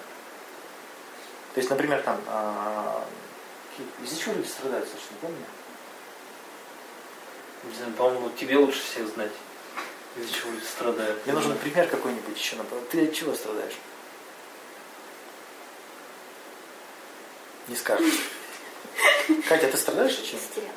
[1.55, 3.05] То есть, например, там, а,
[4.05, 5.44] из-за чего люди страдают, слушай, не помню.
[7.64, 9.32] Не знаю, по-моему, тебе лучше всех знать.
[10.16, 11.24] Из-за чего люди страдают.
[11.24, 12.57] Мне нужен пример какой-нибудь еще.
[12.57, 12.84] например.
[12.90, 13.74] Ты от чего страдаешь?
[17.71, 18.29] Не скажешь.
[19.49, 20.41] Катя, ты страдаешь от чего?
[20.41, 20.75] Растерялась.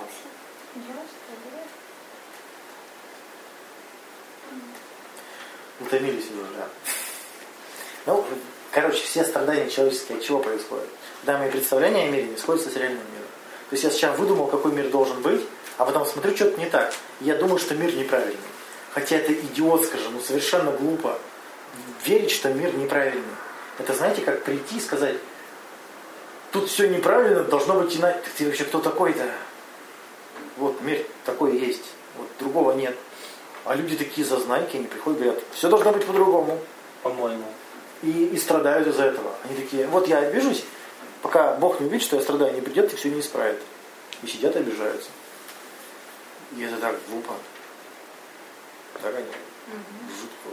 [5.80, 6.68] Утомились уже, да.
[8.06, 8.24] Ну,
[8.72, 10.88] короче, все страдания человеческие от чего происходят?
[11.24, 13.28] Да, мои представления о мире не сходятся с реальным миром.
[13.72, 15.42] То есть я сейчас выдумал, какой мир должен быть,
[15.80, 16.94] а потом смотрю, что-то не так.
[17.22, 18.38] Я думаю, что мир неправильный.
[18.92, 21.18] Хотя это идиотско же, ну совершенно глупо.
[22.06, 23.24] Верить, что мир неправильный.
[23.80, 25.16] Это знаете, как прийти и сказать,
[26.54, 28.20] тут все неправильно, должно быть иначе.
[28.24, 29.30] Так ты вообще кто такой-то?
[30.58, 31.84] Вот мир такой есть,
[32.16, 32.96] вот другого нет.
[33.66, 36.60] А люди такие зазнайки, они приходят и говорят, все должно быть по-другому.
[37.02, 37.46] По-моему.
[38.02, 39.34] И, и страдают из-за этого.
[39.44, 40.64] Они такие, вот я обижусь,
[41.22, 43.60] пока Бог не увидит, что я страдаю, не придет и все не исправит.
[44.22, 45.10] И сидят и обижаются.
[46.56, 47.34] И это так глупо.
[49.02, 49.26] Так они.
[50.08, 50.50] Жутко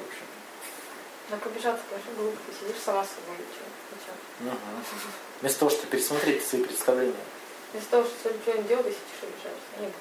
[1.31, 1.45] вообще.
[1.45, 2.39] Ну, побежаться, конечно, глупо.
[2.47, 3.37] Ты сидишь сама с собой.
[3.55, 4.13] Чё?
[4.41, 4.59] Мгм.
[5.41, 7.15] Вместо того, чтобы пересмотреть свои представления.
[7.73, 9.81] Вместо того, чтобы что-нибудь делать, ты сидишь и обижаешься.
[9.81, 9.93] Нет.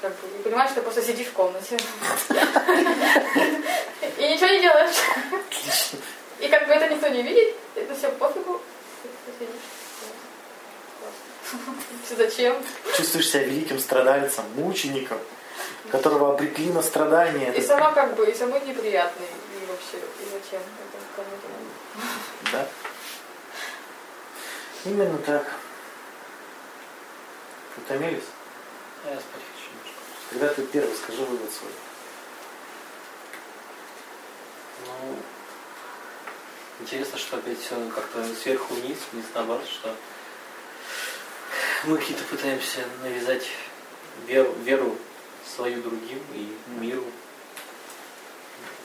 [0.00, 1.76] Как бы, и понимаешь, что ты просто сидишь в комнате.
[4.18, 4.96] И ничего не делаешь.
[6.38, 8.60] И как бы это никто не видит, это все пофигу.
[12.16, 12.62] Зачем?
[12.96, 15.18] Чувствуешь себя великим страдальцем, мучеником,
[15.90, 17.52] которого обрекли на страдания.
[17.52, 19.26] И сама как бы, и самой неприятный.
[19.90, 22.52] И вообще, и зачем это кому-то надо?
[22.52, 22.68] Да.
[24.84, 25.46] Именно так.
[27.76, 28.24] Утомились?
[29.04, 30.00] А я спать хочу немножко.
[30.30, 31.70] Когда ты первый, скажи вывод свой.
[34.86, 35.16] Ну,
[36.80, 39.94] интересно, что опять все как-то сверху вниз, вниз наоборот, что
[41.84, 43.46] мы какие-то пытаемся навязать
[44.26, 44.96] веру, веру
[45.46, 47.04] свою другим и миру.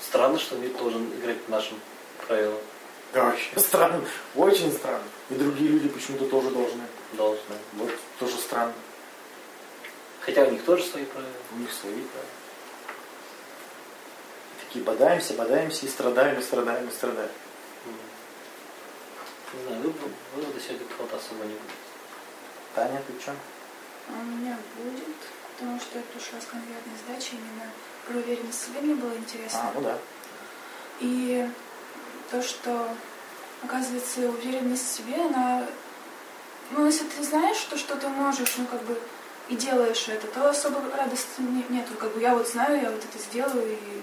[0.08, 1.80] Странно, что мир должен играть по нашим
[2.28, 2.60] правилам.
[3.14, 4.04] Да, вообще странно.
[4.36, 5.04] Очень странно.
[5.30, 6.84] И другие люди почему-то тоже должны.
[7.14, 7.56] Должны.
[7.74, 8.74] Вот тоже странно.
[10.22, 11.32] Хотя у них тоже свои правила.
[11.54, 12.32] У них свои правила.
[14.58, 17.30] И такие бодаемся, бодаемся и страдаем, и страдаем, и страдаем.
[19.54, 19.94] Не знаю, вы-
[20.36, 21.78] вывода сегодня какого-то особо не будет.
[22.74, 23.32] Таня, ты что?
[24.10, 25.16] А У меня будет,
[25.56, 27.70] потому что я пришла с конкретной сдачей именно
[28.08, 29.60] про уверенность в себе мне было интересно.
[29.62, 29.98] А, ну да.
[31.00, 31.48] И
[32.32, 32.88] то, что,
[33.64, 35.66] оказывается, уверенность в себе, она...
[36.72, 38.98] Ну, если ты знаешь, что, что ты можешь, ну, как бы,
[39.50, 41.94] и делаешь это, то особо радости не- нету.
[42.00, 44.02] Как бы я вот знаю, я вот это сделаю, и...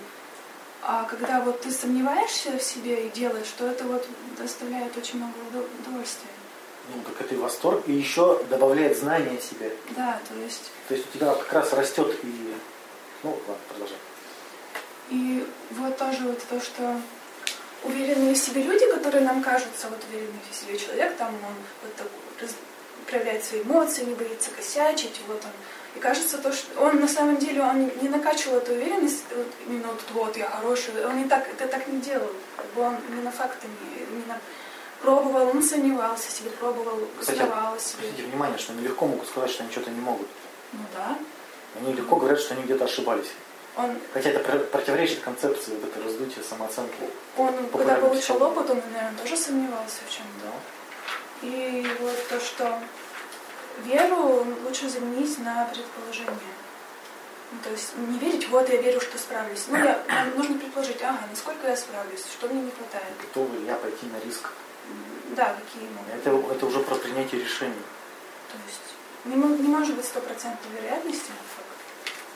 [0.83, 4.07] А когда вот ты сомневаешься в себе и делаешь, то это вот
[4.39, 6.31] доставляет очень много удо- удовольствия.
[6.95, 7.83] Ну, так это и восторг.
[7.87, 9.75] И еще добавляет знания о себе.
[9.91, 10.71] Да, то есть...
[10.89, 12.55] То есть у тебя как раз растет и...
[13.23, 13.99] Ну, ладно, продолжай.
[15.11, 17.01] И вот тоже вот то, что
[17.83, 21.95] уверенные в себе люди, которые нам кажутся вот уверенный в себе человек, там он вот
[21.97, 22.07] так
[22.41, 22.55] раз-
[23.07, 25.51] проявляет свои эмоции, не боится косячить, вот он.
[25.97, 29.89] И кажется то, что он на самом деле он не накачивал эту уверенность, вот именно
[29.89, 33.33] вот, вот я хороший, он не так, это так не делал, как бы он именно
[33.33, 33.75] фактами,
[34.09, 34.39] именно
[35.03, 37.49] пробовал, он сомневался себе, пробовал, Кстати, себе.
[37.99, 40.29] Обратите внимание, что они легко могут сказать, что они что-то не могут.
[40.73, 41.19] Ну да.
[41.79, 43.31] Они легко говорят, что они где-то ошибались.
[43.77, 46.95] Он, Хотя это про- противоречит концепции вот это раздутия самооценки.
[47.37, 50.47] он когда получил опыт, он, наверное, тоже сомневался в чем-то.
[50.47, 51.47] Да.
[51.47, 52.79] И вот то, что
[53.85, 56.55] веру лучше заменить на предположение.
[57.53, 59.65] Ну, то есть не верить, вот я верю, что справлюсь.
[59.69, 63.13] Ну, я, нам нужно предположить, ага, насколько я справлюсь, что мне не хватает.
[63.21, 64.51] Готовы ли я пойти на риск?
[65.37, 66.15] Да, какие могут.
[66.15, 67.83] Это, это уже про принятие решений.
[68.51, 68.81] То есть
[69.25, 71.31] не, не может быть стопроцентной вероятности.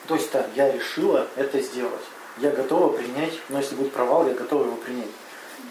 [0.06, 2.02] То есть так, я решила это сделать.
[2.38, 5.08] Я готова принять, но если будет провал, я готова его принять.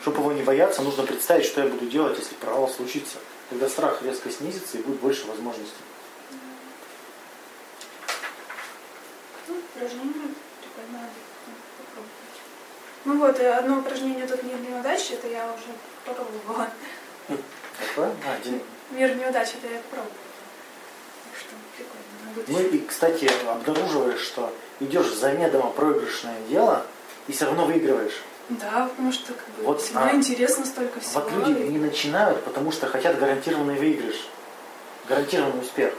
[0.02, 3.18] Чтобы его не бояться, нужно представить, что я буду делать, если провал случится.
[3.50, 5.74] Тогда страх резко снизится и будет больше возможностей.
[9.48, 9.56] Ну,
[13.06, 15.76] ну вот, э, одно упражнение тут мир неудач, это я уже
[16.06, 16.70] попробовала.
[17.28, 18.12] Какое?
[18.26, 18.62] А, день.
[18.92, 20.33] Мир неудач, это я попробовала.
[22.48, 26.86] Ну и, кстати, обнаруживаешь, что идешь в заведомо проигрышное дело
[27.28, 28.22] и все равно выигрываешь.
[28.50, 31.22] Да, потому что как бы Вот, всегда а, интересно столько всего.
[31.22, 34.28] Вот люди не начинают, потому что хотят гарантированный выигрыш,
[35.08, 35.94] гарантированный успех.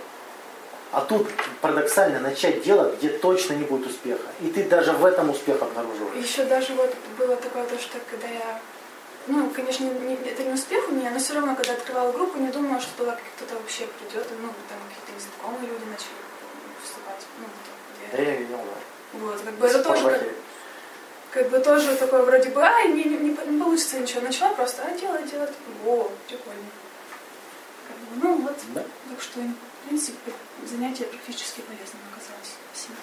[0.92, 1.26] А тут
[1.60, 4.26] парадоксально начать дело, где точно не будет успеха.
[4.40, 6.24] И ты даже в этом успех обнаруживаешь.
[6.24, 8.60] Еще даже вот было такое то, что когда я,
[9.26, 12.48] ну, конечно, не- это не успех у меня, но все равно, когда открывала группу, не
[12.52, 16.14] думала, что туда кто-то вообще придет, ну, там какие-то незнакомые люди начали
[17.38, 18.78] вступать.
[19.12, 20.22] Ну, вот, как бы это тоже, как,
[21.30, 24.20] как бы тоже такое вроде бы, ай, не, не, не по- не получится ничего.
[24.22, 25.52] Начала просто, а, делать, делать,
[25.86, 26.64] о, прикольно.
[27.88, 28.82] Как бы, ну вот, Да.
[28.82, 30.32] так что, в принципе,
[30.64, 32.54] занятие практически полезным оказалось.
[32.72, 32.96] Спасибо.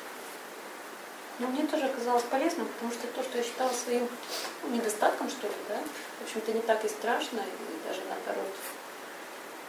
[1.39, 4.07] Ну, мне тоже оказалось полезным, потому что то, что я считала своим
[4.63, 5.79] ну, недостатком, что ли, да,
[6.19, 8.51] в общем-то, не так и страшно, и даже наоборот,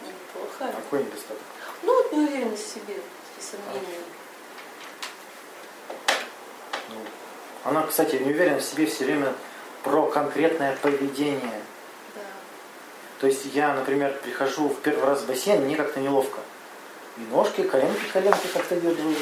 [0.02, 0.72] неплохо.
[0.74, 1.38] Какой недостаток?
[1.82, 4.00] Ну, вот неуверенность в себе, и сомнения.
[4.00, 4.21] Ну,
[7.64, 9.32] Она, кстати, не уверена в себе все время
[9.84, 11.61] про конкретное поведение.
[12.14, 12.20] Да.
[13.20, 16.40] То есть я, например, прихожу в первый раз в бассейн, мне как-то неловко.
[17.16, 19.14] И ножки, коленки, коленки как-то держу.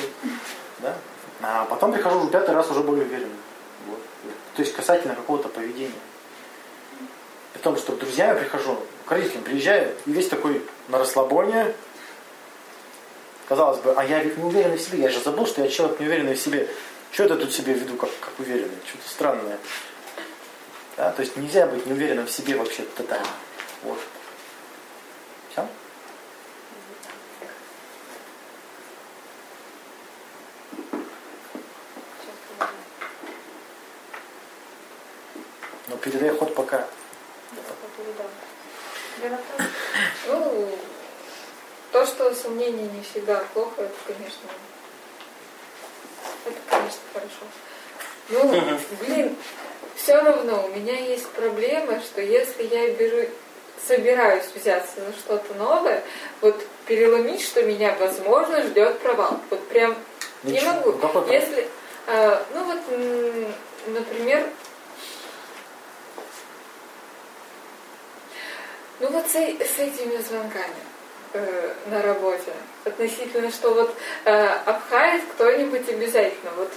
[0.78, 0.96] Да?
[1.42, 3.34] А потом прихожу в пятый раз уже более уверенно.
[3.86, 4.00] Вот.
[4.56, 5.92] То есть касательно какого-то поведения.
[7.52, 11.74] При том, что к друзьям я прихожу, к родителям приезжаю, и весь такой на расслабоне.
[13.48, 15.00] Казалось бы, а я ведь не уверенный в себе.
[15.00, 16.68] Я же забыл, что я человек не уверенный в себе.
[17.12, 18.78] Что это тут себе веду, как, как уверенный?
[18.86, 19.58] Что-то странное.
[20.96, 21.10] Да?
[21.12, 23.26] То есть нельзя быть неуверенным в себе вообще тотально.
[23.82, 23.98] Вот.
[25.50, 25.66] Все?
[35.88, 36.86] Ну, передай ход пока.
[40.28, 40.78] Ну,
[41.90, 44.48] то, что сомнения не всегда плохо, это, конечно,
[47.12, 47.44] хорошо.
[48.28, 49.36] Ну, блин,
[49.96, 53.28] все равно у меня есть проблема, что если я беру,
[53.86, 56.02] собираюсь взяться за что-то новое,
[56.40, 59.40] вот переломить, что меня, возможно, ждет провал.
[59.50, 59.96] Вот прям
[60.42, 60.72] не Ничего.
[60.72, 60.92] могу.
[60.92, 61.32] Ну, какой?
[61.32, 61.68] Если,
[62.06, 62.78] э, ну вот,
[63.86, 64.46] например,
[69.00, 70.89] ну вот с, с этими звонками
[71.32, 72.52] э, на работе,
[72.84, 76.50] относительно, что вот э, обхает кто-нибудь обязательно.
[76.56, 76.72] Вот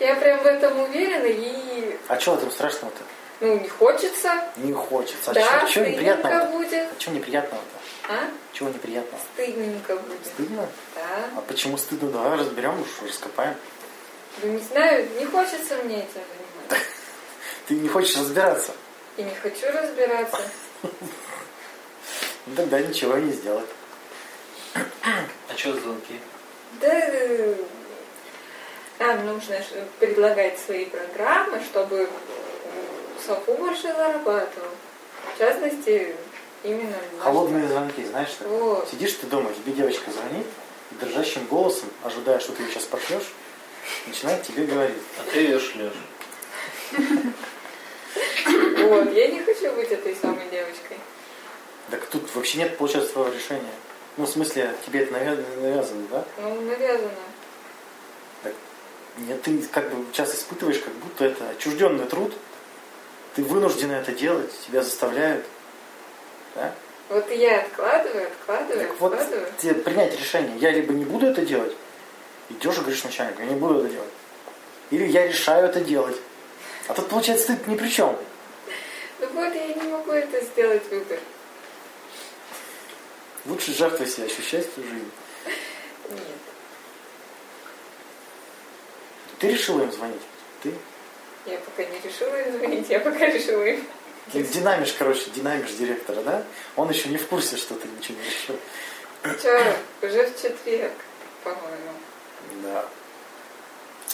[0.00, 3.02] я прям в этом уверена и А что в этом страшного-то?
[3.40, 5.30] ну не хочется, Не хочется.
[5.30, 6.46] А да, чего стыдненько неприятного-то?
[6.52, 8.12] будет, А чего неприятного-то?
[8.12, 8.30] а?
[8.52, 9.20] Чего неприятного?
[9.34, 10.68] Стыдненько будет, Стыдно?
[10.94, 11.02] да.
[11.36, 12.10] А почему стыдно?
[12.10, 13.54] Давай разберем, уж раскопаем.
[14.42, 16.86] Ну не знаю, не хочется мне этим заниматься.
[17.68, 18.72] Ты не хочешь разбираться.
[19.16, 20.40] И не хочу разбираться.
[22.46, 23.68] Ну тогда ничего не сделать.
[25.04, 26.14] А что звонки?
[26.80, 27.54] Да, э,
[28.98, 29.64] нам нужно ж
[29.98, 32.08] предлагать свои программы, чтобы
[33.24, 34.68] Софу больше зарабатывал.
[35.34, 36.14] В частности,
[36.64, 38.48] именно Холодные звонки, знаешь что?
[38.48, 38.88] Вот.
[38.88, 40.46] Сидишь ты дома, тебе девочка звонит,
[40.92, 43.32] дрожащим голосом, ожидая, что ты ее сейчас пошлешь,
[44.06, 45.02] начинает тебе говорить.
[45.18, 45.92] А ты ее шлешь.
[48.44, 50.98] Вот, я не хочу быть этой самой девочкой.
[51.90, 53.70] Так тут вообще нет, получается, твоего решения.
[54.16, 56.24] Ну, в смысле, тебе это навя- навязано, да?
[56.38, 57.10] Ну, навязано.
[59.18, 62.32] Нет, ты как бы сейчас испытываешь, как будто это отчужденный труд.
[63.34, 65.44] Ты вынуждена это делать, тебя заставляют.
[66.54, 66.72] Да?
[67.10, 69.52] Вот и я откладываю, откладываю, Так вот, откладываю.
[69.58, 70.56] тебе принять решение.
[70.58, 71.74] Я либо не буду это делать,
[72.48, 74.08] идешь и говоришь начальнику, я не буду это делать.
[74.90, 76.16] Или я решаю это делать.
[76.88, 78.16] А тут, получается, ты ни при чем.
[79.20, 81.18] Ну вот, я не могу это сделать выбор.
[83.46, 85.10] Лучше жертвой себя ощущать всю жизнь.
[86.10, 86.20] Нет.
[89.38, 90.22] Ты решила им звонить?
[90.62, 90.72] Ты?
[91.46, 93.84] Я пока не решила им звонить, я пока решила им.
[94.30, 96.44] Ты динамишь, короче, динамишь директора, да?
[96.76, 98.56] Он еще не в курсе, что ты ничего не решил.
[99.42, 100.92] Че, уже в четверг,
[101.42, 101.92] по-моему.
[102.62, 102.84] Да.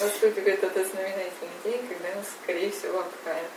[0.01, 3.49] Наступит этот знаменательный день, когда нас, скорее всего, обхают.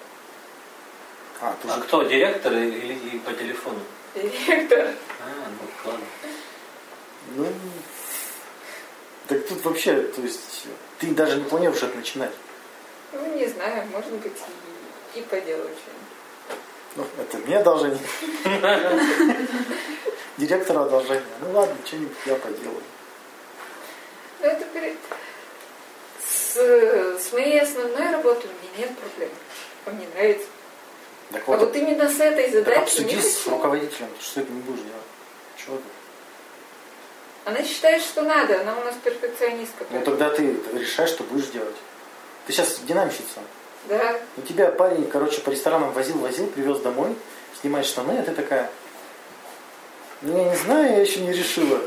[1.39, 1.83] А, ты А уже...
[1.83, 3.79] кто, директор или и по телефону?
[4.15, 4.93] Директор.
[5.19, 5.40] А,
[5.85, 6.05] ладно.
[7.35, 7.47] Ну,
[9.27, 10.67] так тут вообще, то есть,
[10.99, 12.31] ты даже не планируешь это начинать.
[13.13, 14.33] Ну, не знаю, может быть,
[15.15, 15.91] и, и по делу что
[16.95, 17.99] Ну, это мне одолжение.
[20.37, 21.23] Директору одолжение.
[21.41, 22.83] Ну ладно, что-нибудь я поделаю.
[24.39, 24.97] Ну, это перед...
[26.25, 29.29] с, с моей основной работой у меня нет проблем.
[29.85, 30.47] Мне нравится.
[31.31, 34.51] Так А вот, вот именно с этой так задачей обсуди не с руководителем, что ты
[34.51, 35.10] не будешь делать.
[35.63, 35.83] Чего ты?
[37.43, 39.85] Она считает, что надо, она у нас перфекционистка.
[39.89, 41.75] Ну тогда ты решаешь, что будешь делать.
[42.45, 43.41] Ты сейчас динамщица.
[43.87, 44.19] Да.
[44.37, 47.15] У тебя парень, короче, по ресторанам возил-возил, привез домой,
[47.59, 48.69] снимает штаны, а ты такая,
[50.21, 51.81] ну я не знаю, я еще не решила.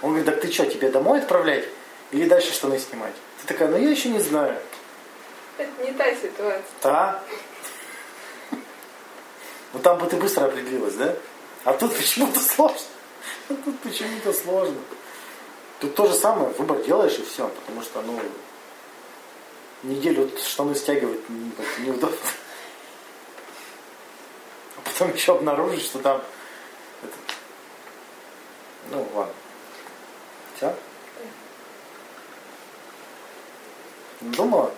[0.00, 1.64] Он говорит, так ты что, тебе домой отправлять
[2.10, 3.12] или дальше штаны снимать?
[3.42, 4.58] Ты такая, ну я еще не знаю.
[5.58, 6.62] Это не та ситуация.
[6.82, 7.22] Да.
[9.74, 11.14] Ну там бы ты быстро определилась, да?
[11.68, 12.78] А тут почему-то сложно.
[13.50, 14.80] А Тут почему-то сложно.
[15.80, 18.18] Тут то же самое, выбор делаешь и все, потому что, ну,
[19.82, 21.52] неделю штаны стягивать не-
[21.84, 22.16] неудобно.
[24.78, 26.22] А потом еще обнаружить, что там
[27.02, 27.14] это-
[28.90, 29.34] Ну, ладно.
[30.56, 30.74] Все?
[34.22, 34.72] Думала?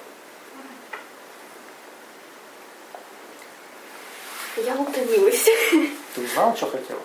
[4.57, 5.47] Я утомилась.
[6.15, 7.01] Ты узнала, что хотела?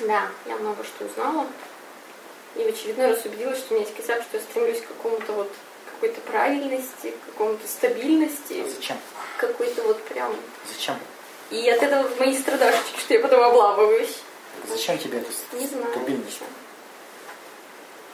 [0.00, 1.46] Да, я много что узнала.
[2.56, 5.32] И в очередной раз убедилась, что у меня есть косяк, что я стремлюсь к какому-то
[5.32, 5.52] вот
[5.92, 8.96] какой-то правильности, к какому-то стабильности, А зачем?
[9.36, 10.34] какой-то вот прям...
[10.72, 10.96] Зачем?
[11.50, 14.16] И от этого мои страдашечки, что я потом обламываюсь.
[14.68, 15.30] Зачем тебе это?
[15.52, 15.90] Не знаю.
[15.90, 16.40] Стабильность.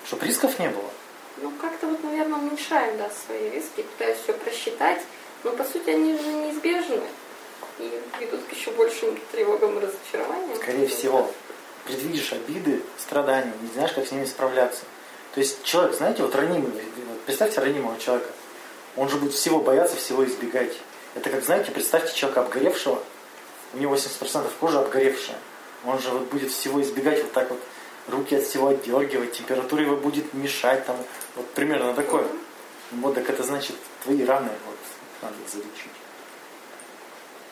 [0.07, 0.90] Чтоб рисков не было.
[1.38, 5.03] Ну, как-то вот, наверное, уменьшаем, да, свои риски, пытаюсь все просчитать.
[5.44, 7.01] Но, по сути, они же неизбежны.
[7.78, 10.56] И ведут к еще большим тревогам и разочарованиям.
[10.56, 11.30] Скорее всего,
[11.84, 14.84] предвидишь обиды, страдания, не знаешь, как с ними справляться.
[15.34, 18.30] То есть человек, знаете, вот ранимый, вот представьте ранимого человека.
[18.96, 20.72] Он же будет всего бояться, всего избегать.
[21.14, 23.02] Это как, знаете, представьте человека обгоревшего,
[23.74, 25.36] у него 80% кожи обгоревшая.
[25.84, 27.60] Он же вот будет всего избегать, вот так вот
[28.08, 30.96] руки от всего отдергивать, температура его будет мешать, там,
[31.34, 32.26] вот примерно такое.
[32.92, 34.76] Вот так это значит, твои раны вот
[35.22, 35.95] надо залечить.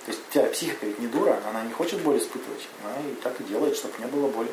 [0.05, 2.68] То есть тебя психика ведь не дура, она не хочет боль испытывать.
[2.84, 4.50] Она и так и делает, чтобы не было боли.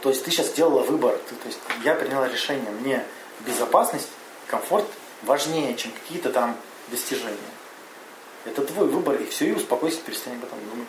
[0.00, 1.18] То есть ты сейчас сделала выбор.
[1.28, 2.70] Ты- то есть я приняла решение.
[2.70, 3.04] Мне
[3.40, 4.08] безопасность,
[4.46, 4.86] комфорт
[5.22, 6.56] важнее, чем какие-то там
[6.88, 7.36] достижения.
[8.44, 10.88] Это твой выбор, и все, и успокойся, перестань об этом думать.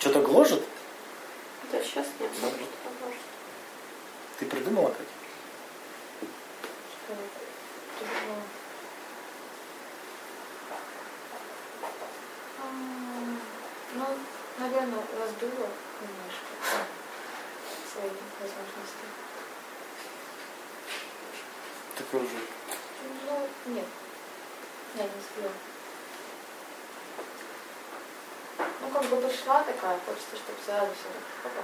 [0.00, 0.62] Что-то гложет?
[1.70, 2.30] Да, сейчас нет.
[2.40, 2.48] Да.
[2.48, 3.20] поможет.
[4.38, 5.04] Ты придумала, Катя?
[7.04, 7.20] Что это?
[8.00, 8.36] Тяжело.
[12.58, 12.64] А,
[13.94, 14.04] Ну,
[14.60, 15.68] наверное, раздуло
[16.00, 16.52] немножко
[17.92, 19.06] свои возможности.
[21.96, 22.38] Такой уже.
[23.26, 23.86] Ну, нет.
[24.96, 25.52] Я не сбила.
[28.82, 31.08] Ну, как бы пришла такая, хочется, чтобы сразу все
[31.48, 31.62] опа.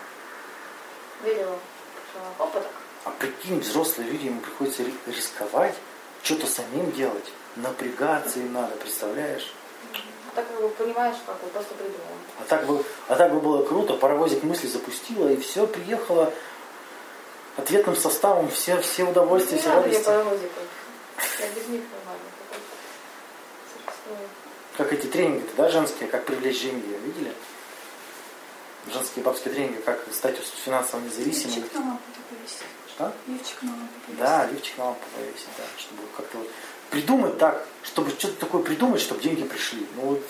[1.29, 1.59] Видела,
[2.11, 2.73] что опа так.
[3.05, 5.75] А прикинь, взрослые люди, им приходится ри- рисковать,
[6.23, 7.31] что-то самим делать.
[7.57, 9.53] Напрягаться им надо, представляешь?
[10.37, 12.19] А так бы понимаешь, как бы просто придумала.
[12.39, 16.31] А так бы, а так бы было круто, паровозик мысли запустила, и все, приехала
[17.57, 20.05] ответным составом, все, все удовольствия, не все радости.
[20.05, 20.63] паровозиков.
[21.41, 22.27] Я без них нормально.
[24.77, 27.33] Как эти тренинги да, женские, как привлечь деньги, видели?
[28.93, 31.57] Женские бабские тренинги, как стать финансово независимым.
[31.57, 32.63] Лифчик на лампу повесить.
[32.95, 33.13] Что?
[33.27, 34.21] Лифчик на лампу повесить.
[34.21, 36.49] Да, лифчик на лампу повесить, да, чтобы как-то вот
[36.91, 39.87] придумать так, чтобы что-то такое придумать, чтобы деньги пришли.
[39.97, 40.23] Ну вот,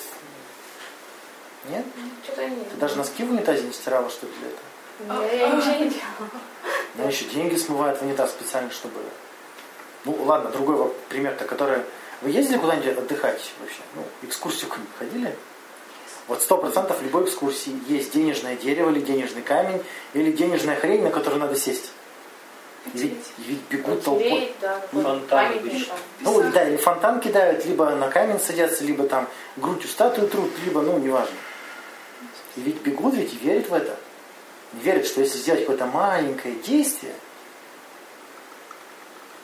[1.68, 1.84] нет?
[2.22, 5.22] Что-то я не Ты даже носки в унитазе не стирала, что ли, для этого?
[5.22, 6.30] Нет, я ничего не делала.
[6.98, 8.98] Ну, еще деньги смывают в унитаз специально, чтобы...
[10.06, 11.82] Ну, ладно, другой пример-то, который...
[12.22, 13.80] Вы ездили куда-нибудь отдыхать вообще?
[13.94, 15.36] Ну, экскурсию какую-нибудь ходили?
[16.26, 19.84] Вот сто процентов любой экскурсии есть денежное дерево или денежный камень,
[20.14, 21.92] или денежная хрень, на которую надо сесть.
[22.94, 24.54] И ведь, ведь бегут толпой.
[24.60, 25.54] Да, Фонтан.
[26.20, 30.80] Ну, да, или фонтан кидают, либо на камень садятся, либо там грудью статую трут, либо,
[30.82, 31.34] ну, неважно.
[32.56, 33.96] И ведь бегут ведь и верят в это.
[34.74, 37.14] Верят, что если сделать какое-то маленькое действие,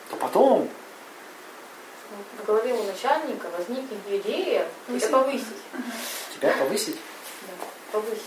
[0.09, 0.69] то потом
[2.41, 5.03] В голове у начальника возникнет идея Повысить.
[5.07, 5.47] это повысить.
[6.39, 6.95] тебя повысить
[7.41, 7.65] Да,
[7.99, 8.21] повысить.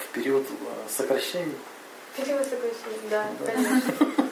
[0.00, 1.54] в период э, сокращений.
[2.16, 3.52] Перевод сокращения, да, Да.
[3.52, 4.28] конечно.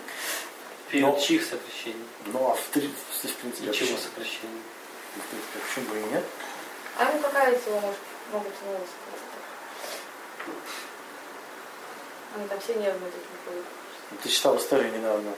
[0.95, 2.05] Период Но- чьих сокращений?
[2.27, 3.99] Ну, а в, три, в, в принципе, Ничего почему?
[3.99, 4.63] сокращений.
[5.17, 6.25] В принципе, почему бы и нет?
[6.97, 7.99] А ему какая всего может,
[8.33, 8.95] могут новости?
[12.37, 13.65] Они там все нервные такие ходят.
[14.23, 15.33] Ты читал историю недавно.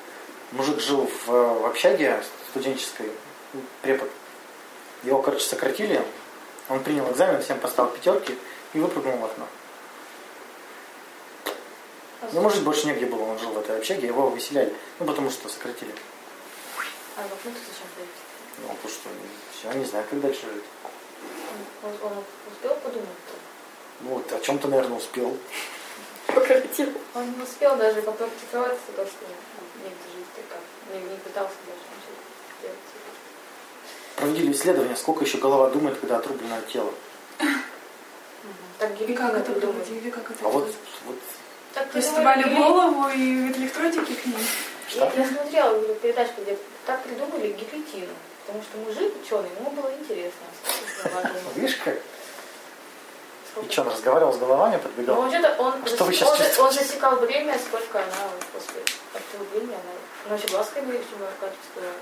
[0.52, 3.10] Мужик жил в, э, в общаге студенческой,
[3.54, 4.10] ну, препод.
[5.04, 6.04] Его, короче, сократили.
[6.68, 8.36] Он принял экзамен, всем поставил пятерки
[8.74, 9.46] и выпрыгнул в окно.
[12.32, 14.74] Ну, может, больше негде было, он жил в этой общаге, его выселяли.
[14.98, 15.92] Ну, потому что сократили.
[17.16, 18.10] А ты зачем ходишь?
[18.58, 19.08] Ну, потому что
[19.52, 20.64] все, не знаю, как дальше жить.
[21.82, 23.08] Он, он- успел подумать?
[24.00, 25.36] Ну, вот о чем-то, наверное, успел.
[26.26, 26.92] Покоротил.
[27.14, 29.24] Он не успел даже попрактиковаться, то, что
[29.82, 30.58] негде жить, как.
[30.94, 32.16] Не, не пытался даже ничего
[32.62, 32.78] делать.
[34.16, 36.92] Проводили исследования, сколько еще голова думает, когда отрублено от тела.
[38.78, 39.68] Так И как это это
[40.42, 40.74] А вот,
[41.06, 41.18] вот
[41.76, 44.38] Так Приставали придумали гили- голову и электродики к ним.
[44.94, 46.56] Я, я смотрела говорю, передачку, где
[46.86, 48.14] так придумали гильотину.
[48.46, 50.46] Потому что мужик ученый, ему было интересно.
[51.54, 51.94] видишь как?
[51.96, 55.18] И что, он разговаривал с головами, Ну, подбегал?
[55.20, 56.62] он что-то, он, А что вы засек- щас он, чувствуете?
[56.62, 58.80] он засекал время, сколько она вот после
[59.14, 59.92] отрубления, она,
[60.26, 61.92] она еще глазками еще моргать успевала.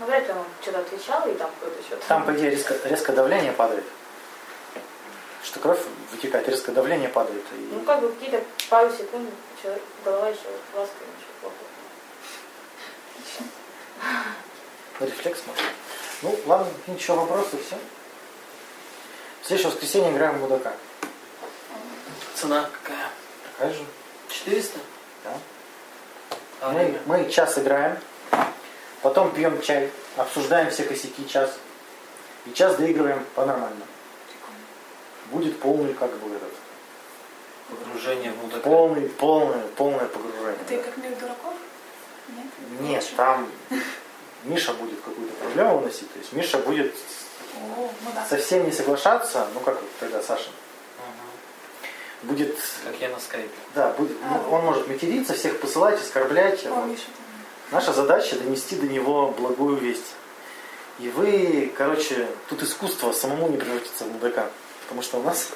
[0.00, 2.00] Ну, вряд ли он что-то отвечал, и там какой-то счет.
[2.08, 3.84] Там, по идее, резко, резко давление падает.
[5.44, 5.80] Что кровь
[6.10, 7.44] вытекает, резко давление падает.
[7.52, 7.68] И...
[7.70, 9.28] Ну, как бы какие-то пару секунд
[9.62, 10.40] человек, голова еще
[10.72, 11.54] глазками еще плохо.
[15.00, 15.64] На рефлекс можно.
[16.22, 17.76] Ну, ладно, ничего, вопросы, все.
[19.42, 20.72] В следующее воскресенье играем в мудака.
[22.34, 23.10] Цена какая?
[23.52, 23.84] Такая же.
[24.30, 24.78] 400?
[25.24, 25.38] Да.
[26.62, 27.00] А Мы, время?
[27.04, 27.98] мы час играем,
[29.02, 31.58] потом пьем чай, обсуждаем все косяки час.
[32.46, 33.84] И час доигрываем по-нормальному.
[35.30, 36.52] Будет полный, как бы, этот,
[37.68, 38.60] Погружение в мудака.
[38.60, 40.56] полный, полное, полное погружение.
[40.60, 41.54] Это и как мир дураков?
[42.28, 42.80] Нет?
[42.80, 43.48] Нет, там
[44.44, 46.12] Миша будет какую-то проблему выносить.
[46.12, 46.94] То есть Миша будет
[47.56, 48.26] О, ну да.
[48.28, 50.50] совсем не соглашаться, ну как тогда Саша,
[52.22, 53.48] будет, Как я на скайпе.
[53.74, 54.46] да, будет, А.
[54.50, 56.64] он может материться, всех посылать, оскорблять.
[56.66, 56.86] О, Вот.
[56.86, 57.04] Миша.
[57.70, 60.14] Наша задача донести до него благую весть.
[61.00, 64.48] И вы, короче, тут искусство самому не превратиться в мудака.
[64.84, 65.48] Потому что у нас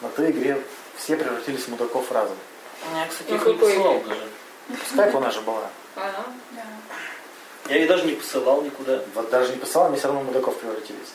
[0.00, 0.60] на той игре
[0.96, 2.36] все превратились в мудаков разом.
[2.94, 4.28] Я, кстати, их не посылал даже.
[4.92, 5.70] Скайп у нас же была.
[5.96, 6.24] Ага.
[6.52, 6.62] Да.
[7.72, 9.02] Я их даже не посылал никуда.
[9.14, 11.08] Вот даже не посылал, они все равно в мудаков превратились.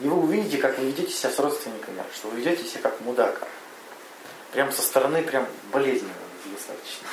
[0.00, 3.40] И вы увидите, как вы ведете себя с родственниками, что вы ведете себя как мудак.
[4.52, 6.12] Прям со стороны, прям болезненно
[6.52, 7.08] достаточно.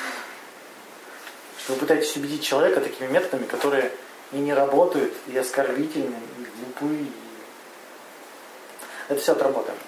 [1.58, 3.90] Что вы пытаетесь убедить человека такими методами, которые
[4.32, 6.42] и не работают, и оскорбительны, и
[6.80, 6.94] глупы.
[6.94, 7.12] и-
[9.08, 9.78] Это все отработано.